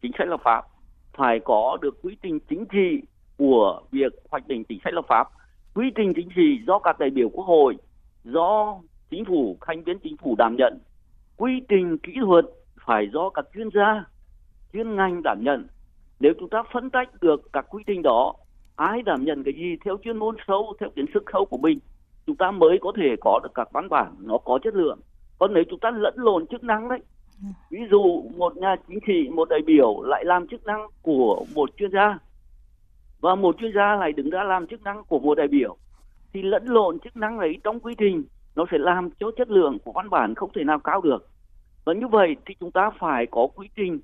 chính 0.01 0.11
sách 0.17 0.27
lập 0.27 0.41
pháp, 0.43 0.65
phải 1.13 1.39
có 1.39 1.77
được 1.81 2.01
quy 2.01 2.17
trình 2.21 2.39
chính 2.49 2.65
trị 2.65 3.01
của 3.37 3.81
việc 3.91 4.13
hoạch 4.31 4.47
định 4.47 4.63
chính 4.63 4.79
sách 4.83 4.93
lập 4.93 5.05
pháp. 5.07 5.27
Quy 5.73 5.91
trình 5.95 6.13
chính 6.15 6.29
trị 6.35 6.59
do 6.67 6.79
các 6.79 6.99
đại 6.99 7.09
biểu 7.09 7.29
quốc 7.29 7.43
hội, 7.43 7.77
do 8.23 8.79
chính 9.09 9.25
phủ 9.25 9.57
thành 9.61 9.83
viên 9.83 9.99
chính 9.99 10.17
phủ 10.17 10.35
đảm 10.37 10.55
nhận. 10.57 10.79
Quy 11.37 11.61
trình 11.69 11.97
kỹ 11.97 12.13
thuật 12.25 12.45
phải 12.85 13.09
do 13.13 13.29
các 13.29 13.45
chuyên 13.53 13.69
gia, 13.73 14.05
chuyên 14.73 14.95
ngành 14.95 15.23
đảm 15.23 15.43
nhận. 15.43 15.67
Nếu 16.19 16.33
chúng 16.39 16.49
ta 16.49 16.63
phân 16.73 16.89
tách 16.89 17.21
được 17.21 17.53
các 17.53 17.65
quy 17.69 17.83
trình 17.87 18.01
đó, 18.01 18.33
ai 18.75 19.01
đảm 19.01 19.23
nhận 19.25 19.43
cái 19.43 19.53
gì 19.53 19.77
theo 19.85 19.97
chuyên 20.03 20.17
môn 20.17 20.35
sâu, 20.47 20.73
theo 20.79 20.89
kiến 20.95 21.05
thức 21.13 21.23
sâu 21.33 21.45
của 21.45 21.57
mình, 21.57 21.79
chúng 22.27 22.35
ta 22.35 22.51
mới 22.51 22.77
có 22.81 22.91
thể 22.95 23.15
có 23.21 23.39
được 23.43 23.51
các 23.53 23.71
văn 23.71 23.89
bản 23.89 24.15
nó 24.19 24.37
có 24.37 24.59
chất 24.63 24.75
lượng. 24.75 24.99
Còn 25.39 25.53
nếu 25.53 25.63
chúng 25.69 25.79
ta 25.79 25.91
lẫn 25.91 26.13
lộn 26.17 26.47
chức 26.47 26.63
năng 26.63 26.89
đấy 26.89 26.99
ví 27.69 27.79
dụ 27.91 28.23
một 28.35 28.57
nhà 28.57 28.75
chính 28.87 28.99
trị, 29.07 29.29
một 29.29 29.49
đại 29.49 29.59
biểu 29.65 30.01
lại 30.03 30.25
làm 30.25 30.47
chức 30.47 30.65
năng 30.65 30.87
của 31.01 31.45
một 31.55 31.69
chuyên 31.77 31.91
gia 31.91 32.17
và 33.21 33.35
một 33.35 33.55
chuyên 33.59 33.71
gia 33.75 33.95
lại 33.95 34.11
đứng 34.11 34.29
ra 34.29 34.43
làm 34.43 34.67
chức 34.67 34.83
năng 34.83 35.03
của 35.03 35.19
một 35.19 35.35
đại 35.35 35.47
biểu, 35.47 35.77
thì 36.33 36.41
lẫn 36.41 36.65
lộn 36.65 36.99
chức 36.99 37.17
năng 37.17 37.39
ấy 37.39 37.57
trong 37.63 37.79
quy 37.79 37.95
trình 37.97 38.23
nó 38.55 38.65
sẽ 38.71 38.77
làm 38.77 39.09
cho 39.19 39.31
chất 39.37 39.49
lượng 39.49 39.77
của 39.83 39.91
văn 39.91 40.09
bản 40.09 40.35
không 40.35 40.51
thể 40.55 40.63
nào 40.63 40.79
cao 40.79 41.01
được. 41.01 41.27
Và 41.85 41.93
như 41.93 42.07
vậy 42.07 42.35
thì 42.45 42.55
chúng 42.59 42.71
ta 42.71 42.89
phải 42.99 43.25
có 43.25 43.47
quy 43.55 43.69
trình 43.75 43.99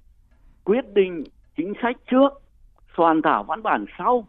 quyết 0.64 0.94
định 0.94 1.24
chính 1.58 1.74
sách 1.82 1.96
trước, 2.12 2.42
soạn 2.98 3.22
thảo 3.22 3.44
văn 3.44 3.64
bản 3.64 3.86
sau. 3.98 4.28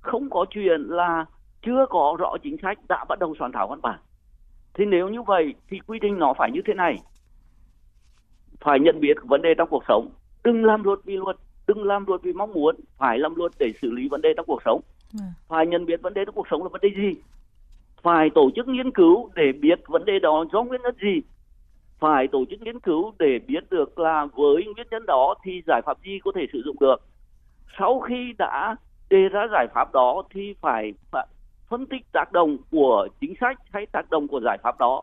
Không 0.00 0.30
có 0.30 0.44
chuyện 0.50 0.80
là 0.82 1.24
chưa 1.62 1.86
có 1.90 2.16
rõ 2.18 2.36
chính 2.42 2.56
sách 2.62 2.78
đã 2.88 3.04
bắt 3.08 3.18
đầu 3.18 3.34
soạn 3.38 3.52
thảo 3.52 3.68
văn 3.68 3.80
bản. 3.82 3.98
Thì 4.74 4.84
nếu 4.84 5.08
như 5.08 5.22
vậy 5.22 5.54
thì 5.68 5.78
quy 5.86 5.98
trình 6.02 6.18
nó 6.18 6.34
phải 6.38 6.50
như 6.50 6.60
thế 6.66 6.74
này 6.74 6.98
phải 8.64 8.80
nhận 8.80 9.00
biết 9.00 9.16
vấn 9.22 9.42
đề 9.42 9.54
trong 9.58 9.68
cuộc 9.68 9.84
sống. 9.88 10.08
Đừng 10.44 10.64
làm 10.64 10.84
luật 10.84 10.98
vì 11.04 11.16
luật 11.16 11.36
đừng 11.66 11.84
làm 11.84 12.04
luật 12.06 12.22
vì 12.22 12.32
mong 12.32 12.52
muốn 12.52 12.76
phải 12.98 13.18
làm 13.18 13.34
luật 13.34 13.52
để 13.58 13.72
xử 13.82 13.90
lý 13.90 14.08
vấn 14.08 14.22
đề 14.22 14.34
trong 14.36 14.46
cuộc 14.46 14.62
sống. 14.64 14.80
Ừ. 15.12 15.18
phải 15.48 15.66
nhận 15.66 15.86
biết 15.86 16.02
vấn 16.02 16.14
đề 16.14 16.24
trong 16.24 16.34
cuộc 16.34 16.46
sống 16.50 16.62
là 16.62 16.68
vấn 16.68 16.80
đề 16.80 16.88
gì? 16.96 17.20
Phải 18.02 18.30
tổ 18.34 18.50
chức 18.56 18.68
nghiên 18.68 18.90
cứu 18.90 19.30
để 19.34 19.52
biết 19.52 19.80
vấn 19.86 20.04
đề 20.04 20.18
đó 20.18 20.44
do 20.52 20.62
nguyên 20.62 20.82
nhân 20.82 20.94
gì? 21.02 21.20
Phải 21.98 22.28
tổ 22.28 22.44
chức 22.50 22.62
nghiên 22.62 22.80
cứu 22.80 23.12
để 23.18 23.38
biết 23.46 23.70
được 23.70 23.98
là 23.98 24.26
với 24.36 24.64
nguyên 24.64 24.86
nhân 24.90 25.06
đó 25.06 25.34
thì 25.44 25.62
giải 25.66 25.82
pháp 25.86 25.98
gì 26.04 26.18
có 26.24 26.32
thể 26.34 26.46
sử 26.52 26.62
dụng 26.64 26.76
được? 26.80 26.96
Sau 27.78 28.00
khi 28.00 28.32
đã 28.38 28.76
đề 29.10 29.28
ra 29.28 29.46
giải 29.52 29.66
pháp 29.74 29.92
đó 29.92 30.22
thì 30.34 30.54
phải 30.60 30.92
phân 31.68 31.86
tích 31.86 32.12
tác 32.12 32.32
động 32.32 32.56
của 32.70 33.08
chính 33.20 33.34
sách 33.40 33.58
hay 33.72 33.86
tác 33.92 34.10
động 34.10 34.28
của 34.28 34.40
giải 34.44 34.58
pháp 34.62 34.78
đó. 34.78 35.02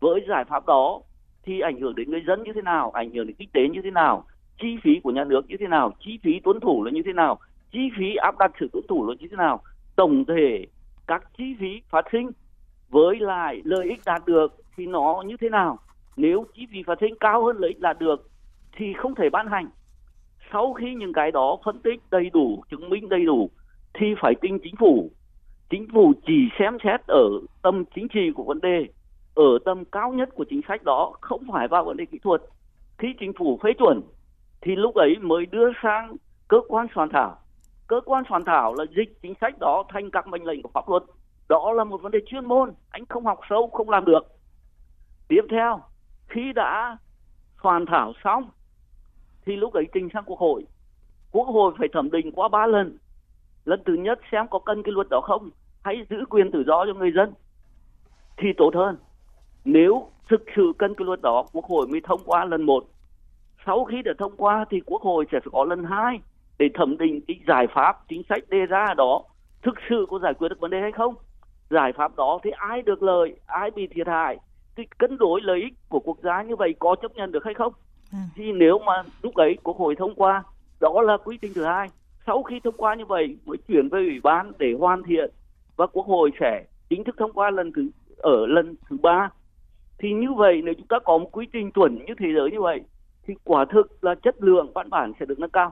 Với 0.00 0.24
giải 0.28 0.44
pháp 0.44 0.66
đó 0.66 1.00
thì 1.42 1.60
ảnh 1.60 1.80
hưởng 1.80 1.94
đến 1.94 2.10
người 2.10 2.22
dân 2.26 2.42
như 2.42 2.52
thế 2.54 2.62
nào, 2.62 2.90
ảnh 2.90 3.10
hưởng 3.10 3.26
đến 3.26 3.36
kinh 3.38 3.48
tế 3.52 3.68
như 3.68 3.80
thế 3.84 3.90
nào, 3.90 4.24
chi 4.58 4.76
phí 4.82 5.00
của 5.02 5.10
nhà 5.10 5.24
nước 5.24 5.48
như 5.48 5.56
thế 5.60 5.66
nào, 5.66 5.94
chi 6.00 6.18
phí 6.22 6.40
tuân 6.40 6.60
thủ 6.60 6.84
là 6.84 6.90
như 6.90 7.02
thế 7.04 7.12
nào, 7.12 7.38
chi 7.72 7.90
phí 7.98 8.14
áp 8.14 8.38
đặt 8.38 8.52
sự 8.60 8.68
tuân 8.72 8.84
thủ 8.88 9.08
là 9.08 9.14
như 9.18 9.28
thế 9.30 9.36
nào, 9.36 9.60
tổng 9.96 10.24
thể 10.24 10.66
các 11.06 11.22
chi 11.38 11.54
phí 11.60 11.80
phát 11.90 12.04
sinh 12.12 12.30
với 12.88 13.16
lại 13.20 13.60
lợi 13.64 13.88
ích 13.88 14.00
đạt 14.06 14.22
được 14.26 14.56
thì 14.76 14.86
nó 14.86 15.22
như 15.26 15.36
thế 15.40 15.48
nào. 15.48 15.78
Nếu 16.16 16.46
chi 16.54 16.66
phí 16.72 16.82
phát 16.86 16.98
sinh 17.00 17.14
cao 17.20 17.44
hơn 17.44 17.56
lợi 17.58 17.70
ích 17.70 17.80
đạt 17.80 17.98
được 17.98 18.30
thì 18.76 18.92
không 18.92 19.14
thể 19.14 19.30
ban 19.30 19.46
hành. 19.46 19.68
Sau 20.52 20.72
khi 20.72 20.94
những 20.94 21.12
cái 21.12 21.30
đó 21.30 21.58
phân 21.64 21.78
tích 21.78 22.00
đầy 22.10 22.30
đủ, 22.30 22.62
chứng 22.70 22.88
minh 22.88 23.08
đầy 23.08 23.24
đủ 23.24 23.50
thì 23.94 24.06
phải 24.22 24.34
tin 24.40 24.58
chính 24.58 24.76
phủ. 24.76 25.10
Chính 25.70 25.86
phủ 25.94 26.12
chỉ 26.26 26.48
xem 26.58 26.76
xét 26.84 27.00
ở 27.06 27.30
tâm 27.62 27.84
chính 27.94 28.08
trị 28.08 28.30
của 28.34 28.44
vấn 28.44 28.60
đề 28.60 28.86
ở 29.38 29.58
tầm 29.64 29.84
cao 29.84 30.12
nhất 30.12 30.28
của 30.34 30.44
chính 30.50 30.60
sách 30.68 30.82
đó 30.84 31.12
không 31.20 31.42
phải 31.52 31.68
vào 31.68 31.84
vấn 31.84 31.96
đề 31.96 32.04
kỹ 32.06 32.18
thuật. 32.18 32.42
Khi 32.98 33.14
chính 33.20 33.32
phủ 33.32 33.58
phê 33.62 33.70
chuẩn 33.78 34.02
thì 34.60 34.76
lúc 34.76 34.94
ấy 34.94 35.16
mới 35.20 35.46
đưa 35.46 35.68
sang 35.82 36.16
cơ 36.48 36.60
quan 36.68 36.86
soạn 36.94 37.08
thảo. 37.12 37.38
Cơ 37.86 38.00
quan 38.04 38.24
soạn 38.28 38.44
thảo 38.44 38.74
là 38.74 38.84
dịch 38.96 39.18
chính 39.22 39.34
sách 39.40 39.58
đó 39.60 39.84
thành 39.88 40.10
các 40.10 40.26
mệnh 40.26 40.44
lệnh 40.44 40.62
của 40.62 40.70
pháp 40.74 40.88
luật. 40.88 41.02
Đó 41.48 41.72
là 41.72 41.84
một 41.84 42.02
vấn 42.02 42.12
đề 42.12 42.18
chuyên 42.26 42.44
môn, 42.44 42.72
anh 42.90 43.06
không 43.06 43.26
học 43.26 43.40
sâu, 43.48 43.70
không 43.72 43.90
làm 43.90 44.04
được. 44.04 44.26
Tiếp 45.28 45.42
theo, 45.50 45.80
khi 46.28 46.52
đã 46.52 46.96
soạn 47.62 47.86
thảo 47.86 48.12
xong, 48.24 48.50
thì 49.46 49.56
lúc 49.56 49.72
ấy 49.72 49.84
trình 49.92 50.08
sang 50.14 50.24
quốc 50.26 50.38
hội. 50.38 50.66
Quốc 51.32 51.44
hội 51.44 51.74
phải 51.78 51.88
thẩm 51.92 52.10
định 52.10 52.32
qua 52.32 52.48
ba 52.48 52.66
lần. 52.66 52.98
Lần 53.64 53.82
thứ 53.86 53.94
nhất 53.94 54.20
xem 54.32 54.46
có 54.50 54.58
cần 54.58 54.82
cái 54.82 54.92
luật 54.92 55.06
đó 55.10 55.20
không 55.20 55.50
hãy 55.84 56.06
giữ 56.10 56.16
quyền 56.30 56.50
tự 56.50 56.64
do 56.66 56.86
cho 56.86 56.94
người 56.94 57.12
dân, 57.12 57.32
thì 58.36 58.48
tốt 58.56 58.70
hơn 58.74 58.96
nếu 59.68 60.08
thực 60.28 60.44
sự 60.56 60.72
cần 60.78 60.94
cái 60.94 61.04
luật 61.04 61.20
đó 61.22 61.44
quốc 61.52 61.64
hội 61.64 61.86
mới 61.86 62.00
thông 62.04 62.20
qua 62.24 62.44
lần 62.44 62.62
một. 62.62 62.84
Sau 63.66 63.84
khi 63.84 64.02
đã 64.04 64.12
thông 64.18 64.36
qua 64.36 64.64
thì 64.70 64.80
quốc 64.86 65.02
hội 65.02 65.24
sẽ 65.32 65.38
có 65.52 65.64
lần 65.64 65.84
hai 65.84 66.20
để 66.58 66.68
thẩm 66.74 66.98
định 66.98 67.20
cái 67.28 67.40
giải 67.48 67.66
pháp 67.74 67.96
chính 68.08 68.22
sách 68.28 68.48
đề 68.48 68.66
ra 68.66 68.94
đó. 68.96 69.22
Thực 69.62 69.74
sự 69.88 70.06
có 70.10 70.18
giải 70.18 70.34
quyết 70.34 70.48
được 70.48 70.60
vấn 70.60 70.70
đề 70.70 70.80
hay 70.80 70.92
không? 70.92 71.14
Giải 71.70 71.92
pháp 71.92 72.16
đó 72.16 72.38
thì 72.44 72.50
ai 72.50 72.82
được 72.82 73.02
lợi 73.02 73.36
ai 73.46 73.70
bị 73.70 73.86
thiệt 73.86 74.06
hại? 74.06 74.38
Cái 74.76 74.86
cân 74.98 75.18
đối 75.18 75.40
lợi 75.40 75.60
ích 75.60 75.74
của 75.88 76.00
quốc 76.00 76.18
gia 76.22 76.42
như 76.42 76.56
vậy 76.56 76.74
có 76.78 76.96
chấp 77.02 77.14
nhận 77.14 77.32
được 77.32 77.44
hay 77.44 77.54
không? 77.54 77.72
À. 78.12 78.18
thì 78.36 78.52
nếu 78.52 78.78
mà 78.78 79.02
lúc 79.22 79.34
ấy 79.34 79.56
quốc 79.62 79.76
hội 79.76 79.94
thông 79.96 80.14
qua 80.14 80.42
đó 80.80 81.02
là 81.02 81.16
quy 81.16 81.38
trình 81.42 81.52
thứ 81.54 81.64
hai. 81.64 81.88
Sau 82.26 82.42
khi 82.42 82.60
thông 82.64 82.76
qua 82.76 82.94
như 82.94 83.04
vậy 83.04 83.36
mới 83.46 83.56
chuyển 83.68 83.88
về 83.88 83.98
ủy 83.98 84.20
ban 84.22 84.52
để 84.58 84.74
hoàn 84.78 85.02
thiện 85.02 85.30
và 85.76 85.86
quốc 85.86 86.06
hội 86.06 86.30
sẽ 86.40 86.64
chính 86.88 87.04
thức 87.04 87.14
thông 87.18 87.32
qua 87.32 87.50
lần 87.50 87.72
thứ 87.72 87.90
ở 88.16 88.46
lần 88.46 88.74
thứ 88.90 88.96
ba 89.02 89.30
thì 89.98 90.08
như 90.12 90.28
vậy 90.36 90.60
nếu 90.64 90.74
chúng 90.78 90.86
ta 90.86 90.96
có 91.04 91.18
một 91.18 91.28
quy 91.32 91.46
trình 91.52 91.70
chuẩn 91.74 91.94
như 91.94 92.14
thế 92.18 92.26
giới 92.36 92.50
như 92.50 92.60
vậy 92.60 92.80
thì 93.26 93.34
quả 93.44 93.64
thực 93.72 94.04
là 94.04 94.14
chất 94.22 94.34
lượng 94.38 94.72
văn 94.74 94.90
bản 94.90 95.12
sẽ 95.20 95.26
được 95.26 95.38
nâng 95.38 95.50
cao. 95.50 95.70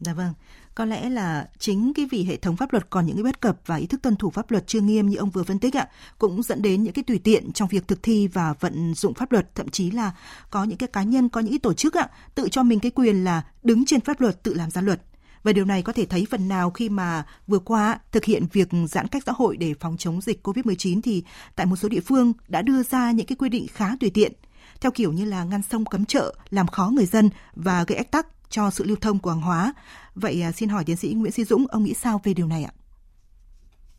Dạ 0.00 0.14
vâng, 0.14 0.32
có 0.74 0.84
lẽ 0.84 1.10
là 1.10 1.48
chính 1.58 1.92
cái 1.94 2.06
vì 2.10 2.24
hệ 2.24 2.36
thống 2.36 2.56
pháp 2.56 2.72
luật 2.72 2.90
còn 2.90 3.06
những 3.06 3.16
cái 3.16 3.22
bất 3.22 3.40
cập 3.40 3.56
và 3.66 3.76
ý 3.76 3.86
thức 3.86 4.02
tuân 4.02 4.16
thủ 4.16 4.30
pháp 4.30 4.50
luật 4.50 4.66
chưa 4.66 4.80
nghiêm 4.80 5.06
như 5.06 5.16
ông 5.16 5.30
vừa 5.30 5.42
phân 5.42 5.58
tích 5.58 5.76
ạ, 5.76 5.88
cũng 6.18 6.42
dẫn 6.42 6.62
đến 6.62 6.82
những 6.82 6.92
cái 6.92 7.04
tùy 7.06 7.20
tiện 7.24 7.52
trong 7.52 7.68
việc 7.68 7.88
thực 7.88 8.02
thi 8.02 8.28
và 8.28 8.54
vận 8.60 8.94
dụng 8.94 9.14
pháp 9.14 9.32
luật, 9.32 9.54
thậm 9.54 9.68
chí 9.68 9.90
là 9.90 10.12
có 10.50 10.64
những 10.64 10.78
cái 10.78 10.88
cá 10.92 11.02
nhân, 11.02 11.28
có 11.28 11.40
những 11.40 11.52
cái 11.52 11.58
tổ 11.58 11.72
chức 11.72 11.94
ạ, 11.94 12.08
tự 12.34 12.48
cho 12.48 12.62
mình 12.62 12.80
cái 12.80 12.90
quyền 12.90 13.24
là 13.24 13.42
đứng 13.62 13.84
trên 13.84 14.00
pháp 14.00 14.20
luật 14.20 14.42
tự 14.42 14.54
làm 14.54 14.70
ra 14.70 14.80
luật. 14.82 15.00
Và 15.48 15.52
điều 15.52 15.64
này 15.64 15.82
có 15.82 15.92
thể 15.92 16.06
thấy 16.06 16.26
phần 16.30 16.48
nào 16.48 16.70
khi 16.70 16.88
mà 16.88 17.24
vừa 17.46 17.58
qua 17.58 17.98
thực 18.12 18.24
hiện 18.24 18.42
việc 18.52 18.68
giãn 18.88 19.06
cách 19.06 19.22
xã 19.26 19.32
hội 19.36 19.56
để 19.56 19.74
phòng 19.80 19.96
chống 19.96 20.20
dịch 20.20 20.46
COVID-19 20.46 21.00
thì 21.02 21.24
tại 21.56 21.66
một 21.66 21.76
số 21.76 21.88
địa 21.88 22.00
phương 22.00 22.32
đã 22.48 22.62
đưa 22.62 22.82
ra 22.82 23.12
những 23.12 23.26
cái 23.26 23.36
quy 23.36 23.48
định 23.48 23.66
khá 23.72 23.96
tùy 24.00 24.10
tiện 24.14 24.32
theo 24.80 24.92
kiểu 24.92 25.12
như 25.12 25.24
là 25.24 25.44
ngăn 25.44 25.62
sông 25.62 25.84
cấm 25.84 26.04
chợ, 26.04 26.34
làm 26.50 26.66
khó 26.66 26.90
người 26.94 27.06
dân 27.06 27.30
và 27.54 27.84
gây 27.88 27.96
ách 27.96 28.10
tắc 28.10 28.26
cho 28.48 28.70
sự 28.70 28.84
lưu 28.84 28.96
thông 29.00 29.18
của 29.18 29.30
hàng 29.30 29.40
hóa. 29.40 29.72
Vậy 30.14 30.42
à, 30.42 30.52
xin 30.52 30.68
hỏi 30.68 30.84
tiến 30.86 30.96
sĩ 30.96 31.14
Nguyễn 31.14 31.32
Sĩ 31.32 31.44
Dũng, 31.44 31.66
ông 31.68 31.84
nghĩ 31.84 31.94
sao 31.94 32.20
về 32.24 32.34
điều 32.34 32.46
này 32.46 32.64
ạ? 32.64 32.72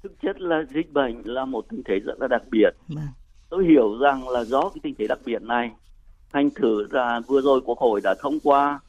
Thực 0.04 0.22
chất 0.22 0.42
là 0.42 0.64
dịch 0.74 0.94
bệnh 0.94 1.22
là 1.26 1.46
một 1.46 1.66
tình 1.70 1.82
thế 1.86 2.00
rất 2.06 2.14
là 2.20 2.28
đặc 2.28 2.42
biệt. 2.52 2.70
Vâng. 2.88 3.08
Tôi 3.50 3.66
hiểu 3.66 3.98
rằng 4.02 4.30
là 4.30 4.44
do 4.44 4.62
cái 4.62 4.80
tình 4.84 4.96
thế 4.98 5.08
đặc 5.08 5.20
biệt 5.26 5.42
này, 5.42 5.72
thành 6.34 6.50
thử 6.50 6.88
ra 6.92 7.20
vừa 7.28 7.42
rồi 7.42 7.62
Quốc 7.66 7.80
hội 7.80 8.02
đã 8.04 8.16
thông 8.20 8.40
qua 8.40 8.80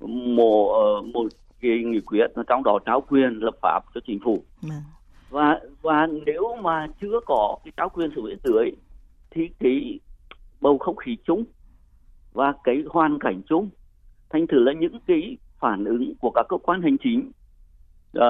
một 0.00 0.72
ờ, 0.72 1.02
một 1.02 1.28
cái 1.60 1.78
nghị 1.84 2.00
quyết 2.00 2.26
trong 2.48 2.62
đó 2.64 2.78
trao 2.86 3.00
quyền 3.00 3.38
lập 3.38 3.54
pháp 3.62 3.80
cho 3.94 4.00
chính 4.06 4.18
phủ. 4.24 4.44
Vâng. 4.62 4.82
Và 5.30 5.60
và 5.82 6.06
nếu 6.26 6.56
mà 6.62 6.86
chưa 7.00 7.20
có 7.26 7.56
cái 7.64 7.72
trao 7.76 7.88
quyền 7.88 8.10
sử 8.16 8.22
dụng 8.22 8.38
tưới 8.42 8.70
thì 9.30 9.50
cái 9.58 10.00
bầu 10.60 10.78
không 10.78 10.96
khí 10.96 11.16
chung 11.26 11.44
và 12.32 12.54
cái 12.64 12.84
hoàn 12.88 13.18
cảnh 13.18 13.42
chung 13.48 13.68
thành 14.30 14.46
thử 14.46 14.58
là 14.58 14.72
những 14.72 15.00
cái 15.06 15.36
phản 15.58 15.84
ứng 15.84 16.12
của 16.20 16.30
các 16.34 16.46
cơ 16.48 16.56
quan 16.62 16.82
hành 16.82 16.96
chính 16.98 17.30
uh, 18.18 18.22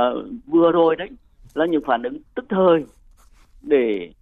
vừa 0.47 0.73
rồi 0.73 0.97
đấy 0.97 1.09
là 1.55 1.67
những 1.67 1.83
phản 1.87 2.03
ứng 2.03 2.19
tức 2.35 2.45
thời 2.49 2.85
để 3.63 4.13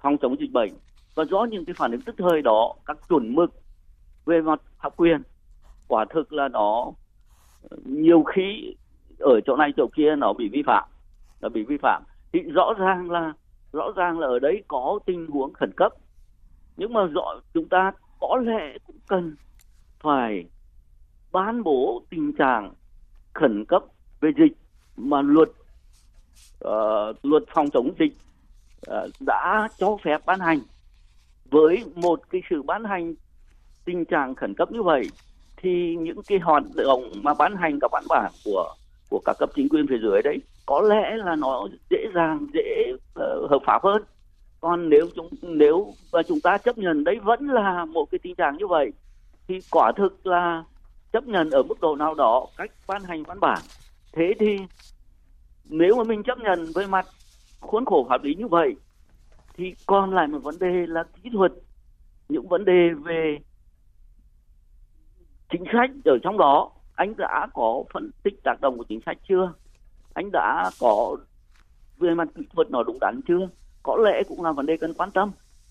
phòng 0.00 0.16
chống 0.18 0.40
dịch 0.40 0.52
bệnh 0.52 0.72
và 1.14 1.24
do 1.24 1.44
những 1.44 1.64
cái 1.64 1.74
phản 1.78 1.92
ứng 1.92 2.00
tức 2.00 2.14
thời 2.18 2.42
đó 2.42 2.74
các 2.86 2.96
chuẩn 3.08 3.34
mực 3.34 3.50
về 4.24 4.40
mặt 4.40 4.60
pháp 4.82 4.96
quyền 4.96 5.22
quả 5.88 6.04
thực 6.10 6.32
là 6.32 6.48
nó 6.48 6.92
nhiều 7.84 8.22
khi 8.22 8.74
ở 9.18 9.40
chỗ 9.46 9.56
này 9.56 9.72
chỗ 9.76 9.86
kia 9.96 10.16
nó 10.16 10.32
bị 10.32 10.48
vi 10.48 10.62
phạm 10.66 10.88
nó 11.42 11.48
bị 11.48 11.62
vi 11.62 11.76
phạm. 11.76 12.02
Thì 12.32 12.40
rõ 12.40 12.74
ràng 12.78 13.10
là 13.10 13.32
rõ 13.72 13.92
ràng 13.96 14.18
là 14.18 14.26
ở 14.26 14.38
đấy 14.38 14.62
có 14.68 14.98
tình 15.06 15.26
huống 15.26 15.52
khẩn 15.52 15.72
cấp. 15.76 15.92
Nhưng 16.76 16.92
mà 16.92 17.04
rõ 17.04 17.40
chúng 17.54 17.68
ta 17.68 17.92
có 18.20 18.36
lẽ 18.44 18.78
cũng 18.86 18.96
cần 19.08 19.36
phải 20.00 20.44
ban 21.32 21.62
bố 21.62 22.02
tình 22.10 22.32
trạng 22.32 22.72
khẩn 23.34 23.64
cấp 23.64 23.82
về 24.20 24.30
dịch 24.38 24.56
mà 24.96 25.22
luật 25.22 25.48
uh, 26.64 27.16
luật 27.22 27.42
phòng 27.54 27.70
chống 27.70 27.90
dịch 27.98 28.12
uh, 28.90 29.10
đã 29.20 29.68
cho 29.78 29.96
phép 30.04 30.18
ban 30.26 30.40
hành. 30.40 30.58
Với 31.50 31.84
một 31.94 32.20
cái 32.30 32.42
sự 32.50 32.62
ban 32.62 32.84
hành 32.84 33.14
tình 33.84 34.04
trạng 34.04 34.34
khẩn 34.34 34.54
cấp 34.54 34.72
như 34.72 34.82
vậy 34.82 35.10
thì 35.62 35.96
những 35.96 36.22
cái 36.26 36.38
hoạt 36.38 36.62
động 36.74 37.12
mà 37.22 37.34
ban 37.34 37.56
hành 37.56 37.78
các 37.80 37.90
văn 37.92 38.04
bản 38.08 38.32
của 38.44 38.74
của 39.10 39.20
các 39.24 39.36
cấp 39.38 39.50
chính 39.54 39.68
quyền 39.68 39.86
phía 39.86 39.98
dưới 40.02 40.22
đấy 40.22 40.38
có 40.66 40.80
lẽ 40.80 41.16
là 41.16 41.36
nó 41.36 41.68
dễ 41.90 42.06
dàng 42.14 42.46
dễ 42.54 42.92
uh, 42.92 43.50
hợp 43.50 43.58
pháp 43.66 43.82
hơn. 43.82 44.02
Còn 44.60 44.88
nếu 44.88 45.08
chúng 45.14 45.28
nếu 45.42 45.92
và 46.10 46.22
chúng 46.22 46.40
ta 46.40 46.58
chấp 46.58 46.78
nhận 46.78 47.04
đấy 47.04 47.18
vẫn 47.22 47.46
là 47.48 47.84
một 47.84 48.10
cái 48.10 48.18
tình 48.22 48.34
trạng 48.34 48.56
như 48.56 48.66
vậy 48.66 48.92
thì 49.48 49.58
quả 49.70 49.92
thực 49.96 50.26
là 50.26 50.64
chấp 51.12 51.26
nhận 51.26 51.50
ở 51.50 51.62
mức 51.62 51.80
độ 51.80 51.96
nào 51.96 52.14
đó 52.14 52.46
cách 52.56 52.70
ban 52.86 53.02
hành 53.02 53.22
văn 53.22 53.40
bản. 53.40 53.58
Thế 54.12 54.34
thì 54.38 54.58
nếu 55.64 55.96
mà 55.96 56.04
mình 56.04 56.22
chấp 56.22 56.38
nhận 56.38 56.66
với 56.74 56.86
mặt 56.86 57.06
khuôn 57.60 57.84
khổ 57.84 58.06
pháp 58.08 58.24
lý 58.24 58.34
như 58.34 58.48
vậy 58.48 58.74
thì 59.56 59.74
còn 59.86 60.14
lại 60.14 60.26
một 60.26 60.38
vấn 60.42 60.58
đề 60.60 60.86
là 60.86 61.04
kỹ 61.22 61.30
thuật. 61.32 61.52
Những 62.28 62.48
vấn 62.48 62.64
đề 62.64 62.88
về 63.04 63.38
chính 65.52 65.64
sách 65.72 65.90
ở 66.04 66.18
trong 66.22 66.38
đó, 66.38 66.70
anh 66.94 67.14
đã 67.16 67.46
có 67.54 67.84
phân 67.92 68.10
tích 68.22 68.42
tác 68.44 68.60
động 68.60 68.78
của 68.78 68.84
chính 68.88 69.00
sách 69.06 69.18
chưa? 69.28 69.52
Anh 70.14 70.30
đã 70.32 70.70
có 70.80 71.16
về 71.98 72.14
mặt 72.14 72.28
kỹ 72.34 72.42
thuật 72.52 72.70
nó 72.70 72.82
đúng 72.82 72.98
đắn 73.00 73.20
chưa? 73.28 73.48
Có 73.82 73.96
lẽ 73.96 74.22
cũng 74.28 74.44
là 74.44 74.52
vấn 74.52 74.66
đề 74.66 74.76
cần 74.76 74.94
quan 74.94 75.10
tâm, 75.10 75.30